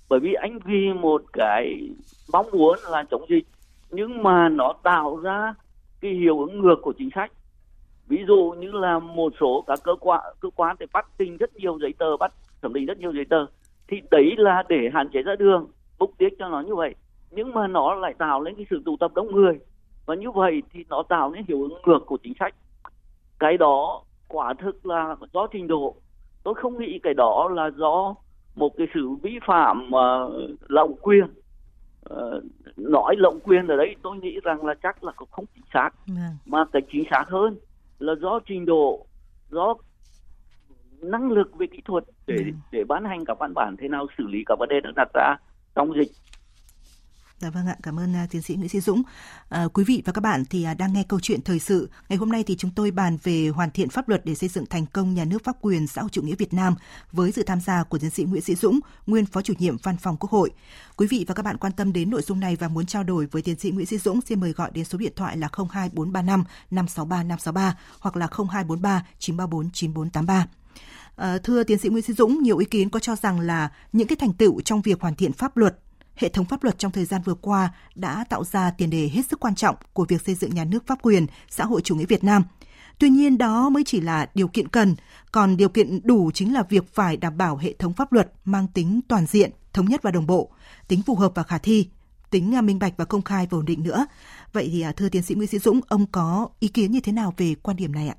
bởi 0.09 0.19
vì 0.19 0.33
anh 0.33 0.59
vì 0.65 0.93
một 0.93 1.21
cái 1.33 1.89
mong 2.33 2.45
muốn 2.51 2.77
là 2.89 3.03
chống 3.11 3.25
dịch, 3.29 3.47
nhưng 3.89 4.23
mà 4.23 4.49
nó 4.49 4.73
tạo 4.83 5.17
ra 5.17 5.53
cái 6.01 6.11
hiệu 6.11 6.39
ứng 6.39 6.61
ngược 6.61 6.79
của 6.81 6.93
chính 6.97 7.09
sách. 7.15 7.31
Ví 8.07 8.23
dụ 8.27 8.55
như 8.59 8.71
là 8.71 8.99
một 8.99 9.33
số 9.39 9.63
các 9.67 9.79
cơ 9.83 9.95
quan 9.99 10.21
cơ 10.39 10.49
quan 10.55 10.75
để 10.79 10.85
bắt 10.93 11.07
tinh 11.17 11.37
rất 11.37 11.55
nhiều 11.55 11.79
giấy 11.81 11.93
tờ, 11.97 12.17
bắt 12.17 12.33
thẩm 12.61 12.73
định 12.73 12.85
rất 12.85 12.99
nhiều 12.99 13.13
giấy 13.13 13.25
tờ, 13.29 13.45
thì 13.87 14.01
đấy 14.11 14.33
là 14.37 14.63
để 14.69 14.89
hạn 14.93 15.09
chế 15.13 15.21
ra 15.21 15.35
đường, 15.35 15.67
mục 15.99 16.13
đích 16.19 16.33
cho 16.39 16.49
nó 16.49 16.61
như 16.61 16.75
vậy. 16.75 16.95
Nhưng 17.31 17.53
mà 17.53 17.67
nó 17.67 17.95
lại 17.95 18.13
tạo 18.17 18.41
lên 18.41 18.55
cái 18.55 18.65
sự 18.69 18.81
tụ 18.85 18.97
tập 18.99 19.11
đông 19.15 19.31
người 19.31 19.59
và 20.11 20.15
như 20.15 20.31
vậy 20.31 20.63
thì 20.73 20.85
nó 20.89 21.03
tạo 21.09 21.31
nên 21.31 21.45
hiệu 21.47 21.61
ứng 21.61 21.81
ngược 21.85 22.05
của 22.05 22.17
chính 22.23 22.33
sách 22.39 22.55
cái 23.39 23.57
đó 23.57 24.03
quả 24.27 24.53
thực 24.53 24.85
là 24.85 25.15
do 25.33 25.47
trình 25.51 25.67
độ 25.67 25.95
tôi 26.43 26.53
không 26.53 26.79
nghĩ 26.79 26.99
cái 27.03 27.13
đó 27.13 27.49
là 27.53 27.69
do 27.77 28.15
một 28.55 28.77
cái 28.77 28.87
sự 28.93 29.09
vi 29.09 29.39
phạm 29.47 29.87
uh, 29.87 30.31
lộng 30.67 30.95
quyền 31.01 31.25
uh, 32.13 32.43
nói 32.77 33.15
lộng 33.17 33.39
quyền 33.43 33.67
ở 33.67 33.77
đây 33.77 33.95
tôi 34.01 34.17
nghĩ 34.17 34.39
rằng 34.43 34.65
là 34.65 34.73
chắc 34.83 35.03
là 35.03 35.11
không 35.31 35.45
chính 35.55 35.63
xác 35.73 35.89
yeah. 35.89 36.17
Vâng. 36.17 36.37
mà 36.45 36.65
cái 36.73 36.81
chính 36.91 37.03
xác 37.11 37.23
hơn 37.27 37.57
là 37.99 38.13
do 38.21 38.39
trình 38.45 38.65
độ 38.65 39.05
do 39.49 39.73
năng 41.01 41.31
lực 41.31 41.55
về 41.57 41.67
kỹ 41.67 41.81
thuật 41.85 42.03
để 42.27 42.35
yeah. 42.35 42.45
Vâng. 42.45 42.59
để 42.71 42.83
ban 42.83 43.05
hành 43.05 43.25
các 43.25 43.39
văn 43.39 43.53
bản 43.53 43.75
thế 43.79 43.87
nào 43.87 44.07
xử 44.17 44.27
lý 44.27 44.43
các 44.45 44.59
vấn 44.59 44.69
đề 44.69 44.79
được 44.79 44.93
đặt 44.95 45.09
ra 45.13 45.35
trong 45.75 45.93
dịch 45.93 46.11
Dạ 47.41 47.49
vâng 47.49 47.67
ạ, 47.67 47.75
cảm 47.83 47.99
ơn 47.99 48.23
uh, 48.23 48.29
tiến 48.29 48.41
sĩ 48.41 48.55
Nguyễn 48.55 48.69
Sĩ 48.69 48.79
Dũng. 48.79 49.01
À, 49.49 49.67
quý 49.73 49.83
vị 49.83 50.01
và 50.05 50.13
các 50.13 50.21
bạn 50.21 50.45
thì 50.49 50.65
uh, 50.71 50.77
đang 50.77 50.93
nghe 50.93 51.03
câu 51.03 51.19
chuyện 51.19 51.41
thời 51.41 51.59
sự. 51.59 51.89
Ngày 52.09 52.17
hôm 52.17 52.31
nay 52.31 52.43
thì 52.43 52.55
chúng 52.57 52.71
tôi 52.71 52.91
bàn 52.91 53.17
về 53.23 53.47
hoàn 53.47 53.71
thiện 53.71 53.89
pháp 53.89 54.09
luật 54.09 54.25
để 54.25 54.35
xây 54.35 54.49
dựng 54.49 54.65
thành 54.65 54.85
công 54.85 55.13
nhà 55.13 55.25
nước 55.25 55.43
pháp 55.43 55.55
quyền 55.61 55.87
xã 55.87 56.01
hội 56.01 56.09
chủ 56.13 56.21
nghĩa 56.21 56.35
Việt 56.35 56.53
Nam 56.53 56.75
với 57.11 57.31
sự 57.31 57.43
tham 57.43 57.61
gia 57.61 57.83
của 57.83 57.97
tiến 57.97 58.09
sĩ 58.09 58.23
Nguyễn 58.23 58.41
Sĩ 58.41 58.55
Dũng, 58.55 58.79
nguyên 59.07 59.25
phó 59.25 59.41
chủ 59.41 59.53
nhiệm 59.59 59.77
Văn 59.83 59.97
phòng 59.97 60.17
Quốc 60.17 60.31
hội. 60.31 60.51
Quý 60.97 61.07
vị 61.07 61.25
và 61.27 61.33
các 61.33 61.43
bạn 61.43 61.57
quan 61.57 61.73
tâm 61.73 61.93
đến 61.93 62.09
nội 62.09 62.21
dung 62.21 62.39
này 62.39 62.55
và 62.55 62.67
muốn 62.67 62.85
trao 62.85 63.03
đổi 63.03 63.25
với 63.25 63.41
tiến 63.41 63.59
sĩ 63.59 63.71
Nguyễn 63.71 63.85
Sĩ 63.85 63.97
Dũng 63.97 64.21
xin 64.21 64.39
mời 64.39 64.51
gọi 64.51 64.71
đến 64.73 64.85
số 64.85 64.97
điện 64.97 65.13
thoại 65.15 65.37
là 65.37 65.49
02435 65.53 66.43
563 66.71 67.23
563 67.23 67.77
hoặc 67.99 68.15
là 68.15 68.27
0243 68.27 69.05
934 69.19 69.69
9483. 69.71 70.47
À, 71.15 71.37
thưa 71.43 71.63
tiến 71.63 71.77
sĩ 71.77 71.89
Nguyễn 71.89 72.03
Sĩ 72.03 72.13
Dũng, 72.13 72.43
nhiều 72.43 72.57
ý 72.57 72.65
kiến 72.65 72.89
có 72.89 72.99
cho 72.99 73.15
rằng 73.15 73.39
là 73.39 73.71
những 73.93 74.07
cái 74.07 74.15
thành 74.15 74.33
tựu 74.33 74.61
trong 74.61 74.81
việc 74.81 75.01
hoàn 75.01 75.15
thiện 75.15 75.33
pháp 75.33 75.57
luật 75.57 75.77
hệ 76.21 76.29
thống 76.29 76.45
pháp 76.45 76.63
luật 76.63 76.79
trong 76.79 76.91
thời 76.91 77.05
gian 77.05 77.21
vừa 77.25 77.33
qua 77.33 77.73
đã 77.95 78.25
tạo 78.29 78.43
ra 78.43 78.71
tiền 78.71 78.89
đề 78.89 79.09
hết 79.13 79.21
sức 79.25 79.39
quan 79.39 79.55
trọng 79.55 79.75
của 79.93 80.05
việc 80.09 80.21
xây 80.21 80.35
dựng 80.35 80.55
nhà 80.55 80.65
nước 80.65 80.87
pháp 80.87 81.01
quyền, 81.01 81.25
xã 81.49 81.65
hội 81.65 81.81
chủ 81.81 81.95
nghĩa 81.95 82.05
Việt 82.05 82.23
Nam. 82.23 82.43
Tuy 82.99 83.09
nhiên 83.09 83.37
đó 83.37 83.69
mới 83.69 83.83
chỉ 83.83 84.01
là 84.01 84.29
điều 84.35 84.47
kiện 84.47 84.67
cần, 84.67 84.95
còn 85.31 85.57
điều 85.57 85.69
kiện 85.69 85.99
đủ 86.03 86.31
chính 86.33 86.53
là 86.53 86.63
việc 86.69 86.93
phải 86.93 87.17
đảm 87.17 87.37
bảo 87.37 87.57
hệ 87.57 87.73
thống 87.73 87.93
pháp 87.93 88.13
luật 88.13 88.31
mang 88.45 88.67
tính 88.73 89.01
toàn 89.07 89.25
diện, 89.25 89.51
thống 89.73 89.85
nhất 89.85 90.03
và 90.03 90.11
đồng 90.11 90.27
bộ, 90.27 90.51
tính 90.87 91.01
phù 91.01 91.15
hợp 91.15 91.31
và 91.35 91.43
khả 91.43 91.57
thi, 91.57 91.87
tính 92.29 92.55
à, 92.55 92.61
minh 92.61 92.79
bạch 92.79 92.93
và 92.97 93.05
công 93.05 93.21
khai 93.21 93.47
và 93.49 93.57
ổn 93.57 93.65
định 93.65 93.83
nữa. 93.83 94.05
Vậy 94.53 94.69
thì 94.71 94.81
à, 94.81 94.91
thưa 94.91 95.09
tiến 95.09 95.21
sĩ 95.21 95.35
Nguyễn 95.35 95.47
Sĩ 95.47 95.59
Dũng, 95.59 95.79
ông 95.87 96.05
có 96.11 96.49
ý 96.59 96.67
kiến 96.67 96.91
như 96.91 96.99
thế 96.99 97.11
nào 97.11 97.33
về 97.37 97.55
quan 97.63 97.77
điểm 97.77 97.91
này 97.91 98.07
ạ? 98.07 98.15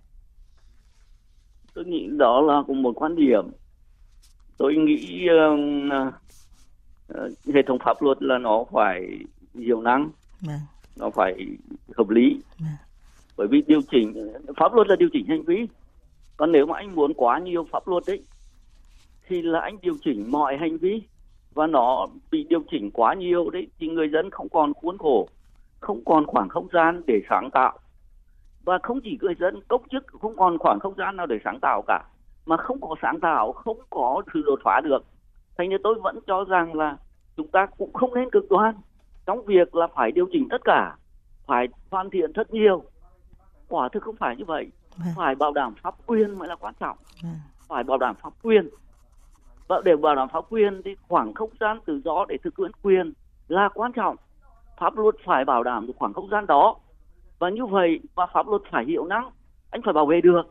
Tôi 1.74 1.84
nghĩ 1.84 2.08
đó 2.18 2.40
là 2.40 2.62
cùng 2.66 2.82
một 2.82 2.92
quan 2.96 3.16
điểm. 3.16 3.50
Tôi 4.58 4.74
nghĩ 4.74 5.26
uh, 5.26 6.14
hệ 7.54 7.62
thống 7.66 7.78
pháp 7.84 8.02
luật 8.02 8.22
là 8.22 8.38
nó 8.38 8.64
phải 8.72 9.18
nhiều 9.54 9.80
năng 9.80 10.10
à. 10.48 10.60
nó 10.96 11.10
phải 11.10 11.46
hợp 11.96 12.08
lý. 12.08 12.40
À. 12.60 12.76
bởi 13.36 13.46
vì 13.48 13.62
điều 13.66 13.80
chỉnh 13.90 14.32
pháp 14.56 14.74
luật 14.74 14.88
là 14.88 14.96
điều 14.96 15.08
chỉnh 15.12 15.26
hành 15.26 15.42
vi. 15.42 15.66
Còn 16.36 16.52
nếu 16.52 16.66
mà 16.66 16.76
anh 16.76 16.94
muốn 16.94 17.14
quá 17.14 17.38
nhiều 17.38 17.66
pháp 17.72 17.88
luật 17.88 18.06
ấy 18.06 18.22
thì 19.28 19.42
là 19.42 19.60
anh 19.60 19.76
điều 19.82 19.94
chỉnh 20.04 20.30
mọi 20.30 20.56
hành 20.56 20.78
vi. 20.78 21.02
Và 21.54 21.66
nó 21.66 22.06
bị 22.30 22.46
điều 22.48 22.62
chỉnh 22.70 22.90
quá 22.90 23.14
nhiều 23.14 23.50
đấy 23.50 23.66
thì 23.78 23.88
người 23.88 24.08
dân 24.08 24.30
không 24.30 24.48
còn 24.48 24.74
khuôn 24.74 24.98
khổ 24.98 25.28
không 25.80 26.04
còn 26.04 26.26
khoảng 26.26 26.48
không 26.48 26.68
gian 26.72 27.02
để 27.06 27.20
sáng 27.30 27.50
tạo. 27.52 27.78
Và 28.64 28.78
không 28.82 29.00
chỉ 29.04 29.18
người 29.20 29.34
dân 29.40 29.60
công 29.68 29.82
chức 29.90 30.06
không 30.06 30.36
còn 30.36 30.58
khoảng 30.58 30.80
không 30.80 30.94
gian 30.96 31.16
nào 31.16 31.26
để 31.26 31.38
sáng 31.44 31.58
tạo 31.62 31.82
cả. 31.86 32.04
Mà 32.46 32.56
không 32.56 32.80
có 32.80 32.94
sáng 33.02 33.20
tạo 33.20 33.52
không 33.52 33.78
có 33.90 34.22
sự 34.34 34.42
đột 34.46 34.60
phá 34.64 34.80
được 34.84 35.04
thành 35.58 35.68
nên 35.68 35.80
tôi 35.84 35.94
vẫn 36.02 36.18
cho 36.26 36.44
rằng 36.44 36.74
là 36.74 36.96
chúng 37.36 37.48
ta 37.48 37.66
cũng 37.78 37.92
không 37.92 38.14
nên 38.14 38.30
cực 38.30 38.50
đoan 38.50 38.74
trong 39.26 39.44
việc 39.44 39.74
là 39.74 39.86
phải 39.94 40.12
điều 40.12 40.26
chỉnh 40.32 40.48
tất 40.50 40.60
cả 40.64 40.96
phải 41.46 41.68
hoàn 41.90 42.10
thiện 42.10 42.32
rất 42.32 42.54
nhiều. 42.54 42.82
Quả 43.68 43.88
thực 43.88 44.02
không 44.02 44.16
phải 44.16 44.36
như 44.36 44.44
vậy. 44.44 44.70
Vâng. 44.96 45.08
phải 45.16 45.34
bảo 45.34 45.52
đảm 45.52 45.74
pháp 45.82 45.94
quyền 46.06 46.38
mới 46.38 46.48
là 46.48 46.56
quan 46.56 46.74
trọng. 46.80 46.98
Vâng. 47.22 47.32
phải 47.68 47.84
bảo 47.84 47.98
đảm 47.98 48.14
pháp 48.22 48.32
quyền. 48.42 48.68
Và 49.68 49.80
để 49.84 49.96
bảo 49.96 50.14
đảm 50.14 50.28
pháp 50.28 50.44
quyền 50.50 50.82
thì 50.84 50.96
khoảng 51.08 51.34
không 51.34 51.50
gian 51.60 51.78
tự 51.86 52.00
do 52.04 52.24
để 52.28 52.36
thực 52.44 52.58
hiện 52.58 52.70
quyền 52.82 53.12
là 53.48 53.68
quan 53.74 53.92
trọng. 53.92 54.16
Pháp 54.78 54.96
luật 54.96 55.14
phải 55.24 55.44
bảo 55.44 55.62
đảm 55.62 55.86
được 55.86 55.92
khoảng 55.96 56.12
không 56.12 56.28
gian 56.30 56.46
đó. 56.46 56.76
Và 57.38 57.50
như 57.50 57.66
vậy 57.66 58.00
và 58.14 58.26
pháp 58.26 58.48
luật 58.48 58.62
phải 58.70 58.84
hiệu 58.84 59.06
năng 59.06 59.30
anh 59.70 59.82
phải 59.84 59.92
bảo 59.92 60.06
vệ 60.06 60.20
được. 60.20 60.42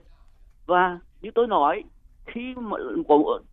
Và 0.66 1.00
như 1.22 1.32
tôi 1.36 1.48
nói 1.48 1.84
khi 2.34 2.56
mà 2.56 2.78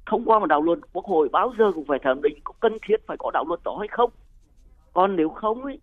thông 0.07 0.25
qua 0.25 0.39
một 0.39 0.47
đạo 0.47 0.63
luật 0.63 0.79
quốc 0.93 1.05
hội 1.05 1.29
bao 1.33 1.53
giờ 1.59 1.73
cũng 1.75 1.85
phải 1.85 1.99
thẩm 2.03 2.23
định 2.23 2.39
có 2.45 2.55
cần 2.61 2.73
thiết 2.87 2.97
phải 3.07 3.17
có 3.21 3.31
đạo 3.35 3.45
luật 3.49 3.61
đó 3.65 3.77
hay 3.79 3.89
không 3.89 4.11
còn 4.93 5.17
nếu 5.17 5.29
không 5.29 5.65
ấy 5.65 5.81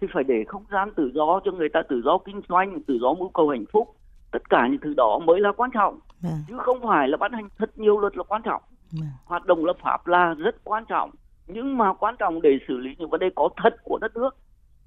thì 0.00 0.06
phải 0.14 0.24
để 0.24 0.44
không 0.48 0.64
gian 0.70 0.90
tự 0.96 1.10
do 1.14 1.40
cho 1.44 1.52
người 1.52 1.68
ta 1.68 1.82
tự 1.88 2.02
do 2.04 2.18
kinh 2.18 2.40
doanh 2.48 2.82
tự 2.82 2.98
do 3.00 3.14
mưu 3.14 3.28
cầu 3.28 3.48
hạnh 3.48 3.64
phúc 3.72 3.94
tất 4.30 4.50
cả 4.50 4.68
những 4.70 4.80
thứ 4.80 4.94
đó 4.96 5.18
mới 5.24 5.40
là 5.40 5.52
quan 5.52 5.70
trọng. 5.74 5.98
Vâng. 6.20 6.32
chứ 6.48 6.54
không 6.58 6.80
phải 6.82 7.08
là 7.08 7.16
ban 7.16 7.32
hành 7.32 7.48
thật 7.58 7.78
nhiều 7.78 8.00
luật 8.00 8.16
là 8.16 8.22
quan 8.22 8.42
trọng. 8.42 8.62
Vâng. 8.92 9.08
hoạt 9.24 9.46
động 9.46 9.64
lập 9.64 9.76
pháp 9.82 10.06
là 10.06 10.34
rất 10.34 10.64
quan 10.64 10.84
trọng 10.84 11.10
nhưng 11.46 11.78
mà 11.78 11.92
quan 11.92 12.16
trọng 12.18 12.42
để 12.42 12.58
xử 12.68 12.76
lý 12.76 12.90
những 12.98 13.10
vấn 13.10 13.20
đề 13.20 13.30
có 13.34 13.48
thật 13.56 13.76
của 13.82 13.98
đất 13.98 14.16
nước 14.16 14.36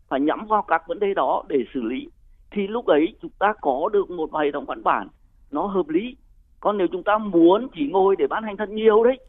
phải 0.08 0.20
nhắm 0.20 0.48
vào 0.48 0.62
các 0.62 0.88
vấn 0.88 1.00
đề 1.00 1.14
đó 1.14 1.44
để 1.48 1.58
xử 1.74 1.82
lý 1.82 2.08
thì 2.52 2.68
lúc 2.68 2.86
ấy 2.86 3.16
chúng 3.22 3.32
ta 3.40 3.54
có 3.62 3.90
được 3.94 4.10
một 4.10 4.36
hệ 4.36 4.52
thống 4.52 4.66
văn 4.66 4.84
bản 4.84 5.08
nó 5.52 5.68
hợp 5.68 5.88
lý 5.88 6.16
còn 6.62 6.78
nếu 6.78 6.88
chúng 6.92 7.04
ta 7.04 7.18
muốn 7.18 7.68
chỉ 7.76 7.88
ngồi 7.92 8.16
để 8.16 8.28
ban 8.28 8.44
hành 8.44 8.58
thật 8.58 8.70
nhiều 8.70 9.04
đấy 9.04 9.20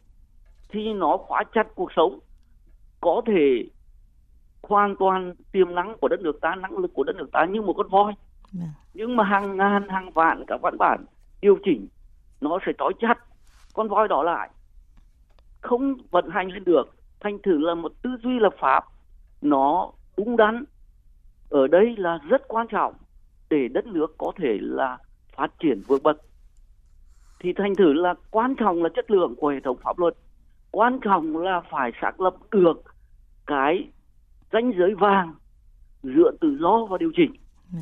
thì 0.69 0.93
nó 0.93 1.17
khóa 1.17 1.43
chặt 1.53 1.67
cuộc 1.75 1.91
sống 1.95 2.19
có 3.01 3.21
thể 3.25 3.69
hoàn 4.63 4.95
toàn 4.95 5.33
tiềm 5.51 5.75
năng 5.75 5.97
của 5.97 6.07
đất 6.07 6.19
nước 6.21 6.41
ta 6.41 6.55
năng 6.55 6.77
lực 6.77 6.91
của 6.93 7.03
đất 7.03 7.15
nước 7.15 7.29
ta 7.31 7.45
như 7.45 7.61
một 7.61 7.73
con 7.77 7.89
voi 7.89 8.05
yeah. 8.05 8.15
Dạ. 8.51 8.65
nhưng 8.93 9.15
mà 9.15 9.23
hàng 9.23 9.57
ngàn 9.57 9.89
hàng 9.89 10.11
vạn 10.11 10.43
các 10.47 10.61
văn 10.61 10.77
bản 10.77 11.05
điều 11.41 11.57
chỉnh 11.65 11.87
nó 12.41 12.59
sẽ 12.65 12.71
trói 12.77 12.93
chặt 12.99 13.15
con 13.73 13.89
voi 13.89 14.07
đó 14.07 14.23
lại 14.23 14.49
không 15.61 15.95
vận 16.11 16.29
hành 16.29 16.51
lên 16.51 16.63
được 16.63 16.95
thành 17.19 17.37
thử 17.43 17.57
là 17.57 17.75
một 17.75 17.91
tư 18.01 18.09
duy 18.23 18.39
lập 18.39 18.53
pháp 18.59 18.85
nó 19.41 19.91
đúng 20.17 20.37
đắn 20.37 20.63
ở 21.49 21.67
đây 21.67 21.95
là 21.97 22.19
rất 22.29 22.47
quan 22.47 22.67
trọng 22.67 22.93
để 23.49 23.67
đất 23.67 23.85
nước 23.85 24.15
có 24.17 24.31
thể 24.35 24.57
là 24.61 24.97
phát 25.35 25.51
triển 25.59 25.81
vượt 25.87 26.03
bậc 26.03 26.17
thì 27.43 27.53
thành 27.53 27.75
thử 27.75 27.93
là 27.93 28.13
quan 28.31 28.55
trọng 28.55 28.83
là 28.83 28.89
chất 28.95 29.11
lượng 29.11 29.35
của 29.35 29.49
hệ 29.49 29.59
thống 29.59 29.77
pháp 29.83 29.99
luật 29.99 30.13
quan 30.71 30.99
trọng 31.03 31.37
là 31.37 31.61
phải 31.71 31.91
xác 32.01 32.21
lập 32.21 32.35
được 32.51 32.83
cái 33.47 33.89
ranh 34.51 34.71
giới 34.77 34.95
vàng 34.95 35.33
giữa 36.03 36.31
tự 36.41 36.57
do 36.59 36.85
và 36.89 36.97
điều 36.97 37.11
chỉnh. 37.15 37.33
Ừ. 37.73 37.79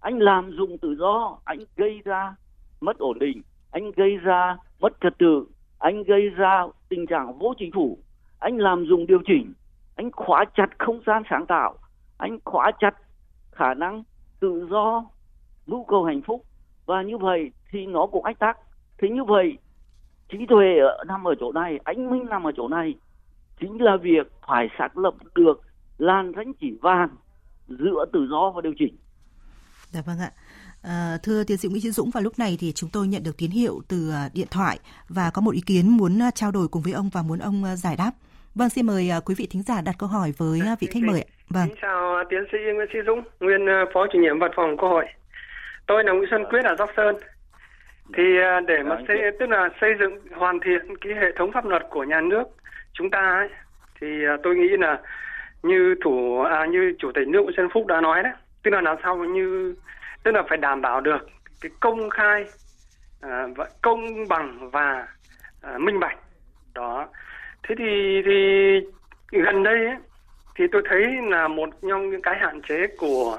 anh 0.00 0.18
làm 0.18 0.50
dùng 0.50 0.78
tự 0.78 0.96
do 0.98 1.38
anh 1.44 1.58
gây 1.76 2.00
ra 2.04 2.34
mất 2.80 2.98
ổn 2.98 3.18
định 3.18 3.42
anh 3.70 3.90
gây 3.96 4.16
ra 4.16 4.56
mất 4.80 4.92
trật 5.00 5.18
tự 5.18 5.46
anh 5.78 6.02
gây 6.02 6.28
ra 6.28 6.66
tình 6.88 7.06
trạng 7.06 7.38
vô 7.38 7.54
chính 7.58 7.72
phủ 7.72 7.98
anh 8.38 8.58
làm 8.58 8.84
dùng 8.86 9.06
điều 9.06 9.18
chỉnh 9.26 9.52
anh 9.96 10.10
khóa 10.12 10.44
chặt 10.56 10.66
không 10.78 11.00
gian 11.06 11.22
sáng 11.30 11.46
tạo 11.46 11.74
anh 12.18 12.38
khóa 12.44 12.70
chặt 12.80 12.94
khả 13.50 13.74
năng 13.74 14.02
tự 14.40 14.66
do 14.70 15.04
nhu 15.66 15.84
cầu 15.84 16.04
hạnh 16.04 16.22
phúc 16.26 16.44
và 16.86 17.02
như 17.02 17.18
vậy 17.18 17.50
thì 17.70 17.86
nó 17.86 18.06
cũng 18.06 18.24
ách 18.24 18.38
tắc 18.38 18.58
thế 19.02 19.08
như 19.08 19.24
vậy 19.24 19.58
trí 20.28 20.38
tuệ 20.48 20.66
nằm 21.06 21.28
ở 21.28 21.34
chỗ 21.40 21.52
này 21.52 21.78
anh 21.84 22.10
minh 22.10 22.26
nằm 22.30 22.46
ở 22.46 22.52
chỗ 22.56 22.68
này 22.68 22.94
chính 23.60 23.82
là 23.82 23.96
việc 24.02 24.32
phải 24.48 24.68
xác 24.78 24.98
lập 24.98 25.14
được 25.34 25.60
làn 25.98 26.32
ranh 26.36 26.52
chỉ 26.60 26.78
vàng 26.82 27.08
giữa 27.68 28.04
tự 28.12 28.26
do 28.30 28.50
và 28.50 28.60
điều 28.60 28.72
chỉnh. 28.78 28.96
Dạ 29.90 30.00
vâng 30.06 30.18
ạ. 30.18 30.30
À, 30.82 31.18
thưa 31.22 31.44
tiến 31.44 31.56
sĩ 31.56 31.68
Nguyễn 31.68 31.82
Chí 31.82 31.90
Dũng 31.90 32.10
vào 32.10 32.22
lúc 32.22 32.38
này 32.38 32.56
thì 32.60 32.72
chúng 32.72 32.90
tôi 32.92 33.06
nhận 33.06 33.22
được 33.22 33.36
tín 33.38 33.50
hiệu 33.50 33.80
từ 33.88 34.10
à, 34.10 34.28
điện 34.34 34.46
thoại 34.50 34.78
và 35.08 35.30
có 35.34 35.42
một 35.42 35.54
ý 35.54 35.60
kiến 35.66 35.88
muốn 35.88 36.22
à, 36.22 36.30
trao 36.30 36.50
đổi 36.50 36.68
cùng 36.68 36.82
với 36.82 36.92
ông 36.92 37.10
và 37.12 37.22
muốn 37.22 37.38
ông 37.38 37.64
giải 37.76 37.96
đáp. 37.96 38.10
Vâng, 38.54 38.68
xin 38.68 38.86
mời 38.86 39.10
quý 39.24 39.34
vị 39.38 39.46
thính 39.50 39.62
giả 39.62 39.80
đặt 39.80 39.94
câu 39.98 40.08
hỏi 40.08 40.32
với 40.36 40.60
vị 40.80 40.88
khách 40.90 41.02
mời. 41.02 41.24
Vâng. 41.48 41.68
Xin 41.68 41.76
chào 41.82 42.24
tiến 42.30 42.44
sĩ 42.52 42.58
Nguyễn 42.74 42.88
Chí 42.92 42.98
Dũng, 43.06 43.22
nguyên 43.40 43.60
phó 43.94 44.06
chủ 44.12 44.18
nhiệm 44.18 44.38
văn 44.38 44.50
phòng 44.56 44.76
Quốc 44.76 44.88
hội. 44.88 45.06
Tôi 45.86 46.04
là 46.04 46.12
Nguyễn 46.12 46.30
Xuân 46.30 46.44
Quyết 46.50 46.64
ở 46.64 46.74
Sóc 46.78 46.90
Sơn. 46.96 47.16
Thì 48.14 48.22
để 48.66 48.82
mà 48.82 48.96
xây 49.08 49.18
tức 49.38 49.46
là 49.46 49.68
xây 49.80 49.90
dựng 49.98 50.18
hoàn 50.34 50.60
thiện 50.60 50.96
cái 51.00 51.14
hệ 51.14 51.32
thống 51.36 51.52
pháp 51.52 51.64
luật 51.64 51.82
của 51.90 52.04
nhà 52.04 52.20
nước 52.20 52.44
chúng 52.92 53.10
ta 53.10 53.36
ấy, 53.38 53.48
thì 54.00 54.06
tôi 54.42 54.56
nghĩ 54.56 54.68
là 54.68 54.98
như 55.62 55.94
thủ 56.04 56.42
à, 56.42 56.66
như 56.66 56.94
chủ 56.98 57.12
tịch 57.14 57.28
nước 57.28 57.40
Nguyễn 57.42 57.56
Xuân 57.56 57.68
Phúc 57.74 57.86
đã 57.86 58.00
nói 58.00 58.22
đấy 58.22 58.32
tức 58.62 58.70
là 58.70 58.80
làm 58.80 58.96
sao 59.02 59.16
như 59.16 59.74
tức 60.22 60.32
là 60.32 60.42
phải 60.48 60.58
đảm 60.58 60.82
bảo 60.82 61.00
được 61.00 61.28
cái 61.60 61.70
công 61.80 62.10
khai 62.10 62.44
à, 63.20 63.46
và 63.56 63.68
công 63.82 64.28
bằng 64.28 64.70
và 64.70 65.06
à, 65.62 65.78
minh 65.78 66.00
bạch. 66.00 66.18
Đó. 66.74 67.08
Thế 67.62 67.74
thì 67.78 68.22
thì 68.24 68.80
gần 69.30 69.62
đây 69.62 69.86
ấy, 69.86 69.96
thì 70.54 70.64
tôi 70.72 70.82
thấy 70.88 71.06
là 71.30 71.48
một 71.48 71.68
trong 71.82 72.10
những 72.10 72.22
cái 72.22 72.38
hạn 72.38 72.62
chế 72.62 72.86
của 72.98 73.38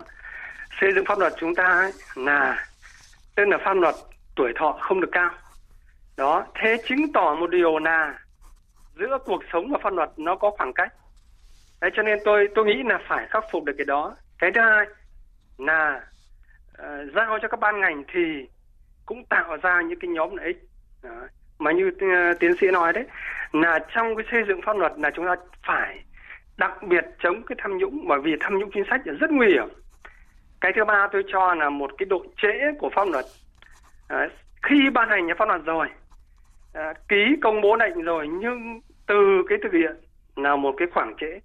xây 0.81 0.91
dựng 0.95 1.05
pháp 1.05 1.19
luật 1.19 1.33
chúng 1.39 1.55
ta 1.55 1.63
ấy, 1.63 1.91
là 2.15 2.65
tức 3.35 3.45
là 3.47 3.57
pháp 3.57 3.73
luật 3.73 3.95
tuổi 4.35 4.53
thọ 4.55 4.77
không 4.81 5.01
được 5.01 5.09
cao. 5.11 5.31
Đó 6.17 6.45
thế 6.55 6.77
chứng 6.87 7.11
tỏ 7.13 7.35
một 7.39 7.49
điều 7.49 7.77
là 7.77 8.19
giữa 8.95 9.17
cuộc 9.25 9.43
sống 9.53 9.71
và 9.71 9.79
pháp 9.83 9.93
luật 9.93 10.09
nó 10.17 10.35
có 10.35 10.51
khoảng 10.51 10.73
cách. 10.73 10.93
Đấy, 11.81 11.91
cho 11.95 12.03
nên 12.03 12.19
tôi 12.25 12.47
tôi 12.55 12.65
nghĩ 12.65 12.83
là 12.85 12.99
phải 13.07 13.27
khắc 13.29 13.43
phục 13.51 13.63
được 13.63 13.73
cái 13.77 13.85
đó. 13.85 14.15
Cái 14.39 14.51
thứ 14.51 14.61
hai 14.61 14.85
là 15.57 16.01
uh, 16.71 17.13
giao 17.15 17.39
cho 17.41 17.47
các 17.47 17.59
ban 17.59 17.79
ngành 17.79 18.03
thì 18.13 18.47
cũng 19.05 19.25
tạo 19.25 19.57
ra 19.57 19.81
những 19.81 19.99
cái 19.99 20.09
nhóm 20.09 20.35
lợi 20.35 20.45
ích. 20.45 20.57
Đó. 21.03 21.27
mà 21.59 21.71
như 21.71 21.87
uh, 21.87 22.39
tiến 22.39 22.51
sĩ 22.61 22.67
nói 22.67 22.93
đấy 22.93 23.03
là 23.51 23.79
trong 23.95 24.15
cái 24.15 24.25
xây 24.31 24.43
dựng 24.47 24.61
pháp 24.65 24.77
luật 24.77 24.91
là 24.97 25.11
chúng 25.15 25.25
ta 25.25 25.35
phải 25.67 26.03
đặc 26.57 26.83
biệt 26.83 27.05
chống 27.19 27.43
cái 27.43 27.55
tham 27.59 27.77
nhũng 27.77 28.07
bởi 28.07 28.19
vì 28.19 28.31
tham 28.39 28.59
nhũng 28.59 28.71
chính 28.73 28.83
sách 28.89 29.01
là 29.05 29.13
rất 29.13 29.31
nguy 29.31 29.47
hiểm. 29.47 29.67
Cái 30.61 30.71
thứ 30.75 30.85
ba 30.85 31.07
tôi 31.11 31.23
cho 31.27 31.53
là 31.53 31.69
một 31.69 31.91
cái 31.97 32.05
độ 32.05 32.25
trễ 32.41 32.53
của 32.79 32.89
pháp 32.95 33.07
luật 33.07 33.25
à, 34.13 34.29
khi 34.63 34.75
ban 34.93 35.09
hành 35.09 35.27
pháp 35.39 35.47
luật 35.47 35.61
rồi 35.65 35.87
à, 36.73 36.93
ký 37.09 37.35
công 37.41 37.61
bố 37.61 37.75
lệnh 37.75 38.01
rồi 38.01 38.27
nhưng 38.27 38.79
từ 39.07 39.43
cái 39.49 39.57
thực 39.63 39.73
hiện 39.73 39.95
là 40.35 40.55
một 40.55 40.75
cái 40.77 40.87
khoảng 40.93 41.15
trễ 41.21 41.39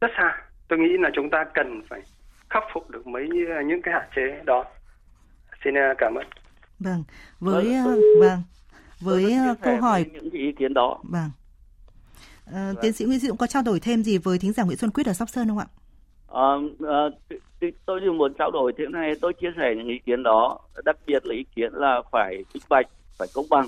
rất 0.00 0.08
xa. 0.16 0.36
Tôi 0.68 0.78
nghĩ 0.78 0.96
là 0.98 1.10
chúng 1.14 1.30
ta 1.30 1.44
cần 1.54 1.82
phải 1.88 2.00
khắc 2.50 2.62
phục 2.74 2.90
được 2.90 3.06
mấy 3.06 3.28
ờ, 3.56 3.62
những 3.66 3.82
cái 3.82 3.94
hạn 3.94 4.08
chế 4.16 4.42
đó. 4.44 4.64
Xin 5.64 5.74
ờ, 5.74 5.94
cảm 5.98 6.14
ơn. 6.14 6.26
Vâng 6.78 7.04
với 7.40 7.64
vâng, 7.84 8.00
vâng 8.20 8.42
với 9.00 9.36
câu 9.62 9.80
hỏi 9.80 10.04
những 10.12 10.30
ý 10.30 10.52
kiến 10.58 10.74
đó. 10.74 10.98
Vâng. 11.02 11.30
À, 12.46 12.66
vâng. 12.66 12.76
tiến 12.82 12.92
sĩ 12.92 13.04
Nguyễn 13.04 13.18
Dũng 13.18 13.36
có 13.36 13.46
trao 13.46 13.62
đổi 13.62 13.80
thêm 13.80 14.02
gì 14.02 14.18
với 14.18 14.38
thính 14.38 14.52
giả 14.52 14.62
Nguyễn 14.62 14.78
Xuân 14.78 14.90
Quyết 14.90 15.06
ở 15.06 15.12
Sóc 15.12 15.28
Sơn 15.28 15.48
không 15.48 15.58
ạ? 15.58 15.66
À, 16.32 17.08
tôi 17.86 18.00
chỉ 18.00 18.10
muốn 18.10 18.34
trao 18.34 18.50
đổi 18.50 18.72
thế 18.78 18.84
này 18.90 19.12
tôi 19.20 19.32
chia 19.32 19.52
sẻ 19.56 19.74
những 19.76 19.88
ý 19.88 19.98
kiến 19.98 20.22
đó 20.22 20.58
đặc 20.84 20.96
biệt 21.06 21.26
là 21.26 21.34
ý 21.34 21.44
kiến 21.56 21.72
là 21.72 22.02
phải 22.10 22.44
minh 22.54 22.62
bạch 22.68 22.86
phải 23.18 23.28
công 23.34 23.46
bằng 23.50 23.66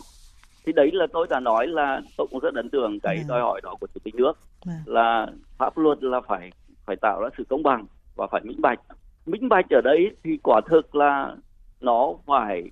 thì 0.66 0.72
đấy 0.72 0.90
là 0.92 1.06
tôi 1.12 1.26
đã 1.30 1.40
nói 1.40 1.66
là 1.66 2.00
tôi 2.16 2.26
cũng 2.30 2.40
rất 2.40 2.54
ấn 2.54 2.70
tượng 2.70 3.00
cái. 3.00 3.18
Dạ. 3.18 3.24
đòi 3.28 3.40
hỏi 3.40 3.60
đó 3.64 3.74
của 3.80 3.86
chủ 3.94 4.00
tịch 4.04 4.14
nước. 4.14 4.32
Dạ. 4.64 4.72
là 4.86 5.26
pháp 5.58 5.78
luật 5.78 6.02
là 6.02 6.20
phải 6.20 6.50
phải 6.86 6.96
tạo 6.96 7.20
ra 7.22 7.28
sự 7.38 7.44
công 7.48 7.62
bằng 7.62 7.86
và 8.16 8.26
phải 8.26 8.40
minh 8.44 8.60
bạch 8.60 8.80
minh 9.26 9.48
bạch 9.48 9.66
ở 9.70 9.80
đấy 9.84 10.10
thì 10.24 10.38
quả 10.42 10.60
thực 10.66 10.94
là 10.94 11.36
nó 11.80 12.14
phải 12.26 12.62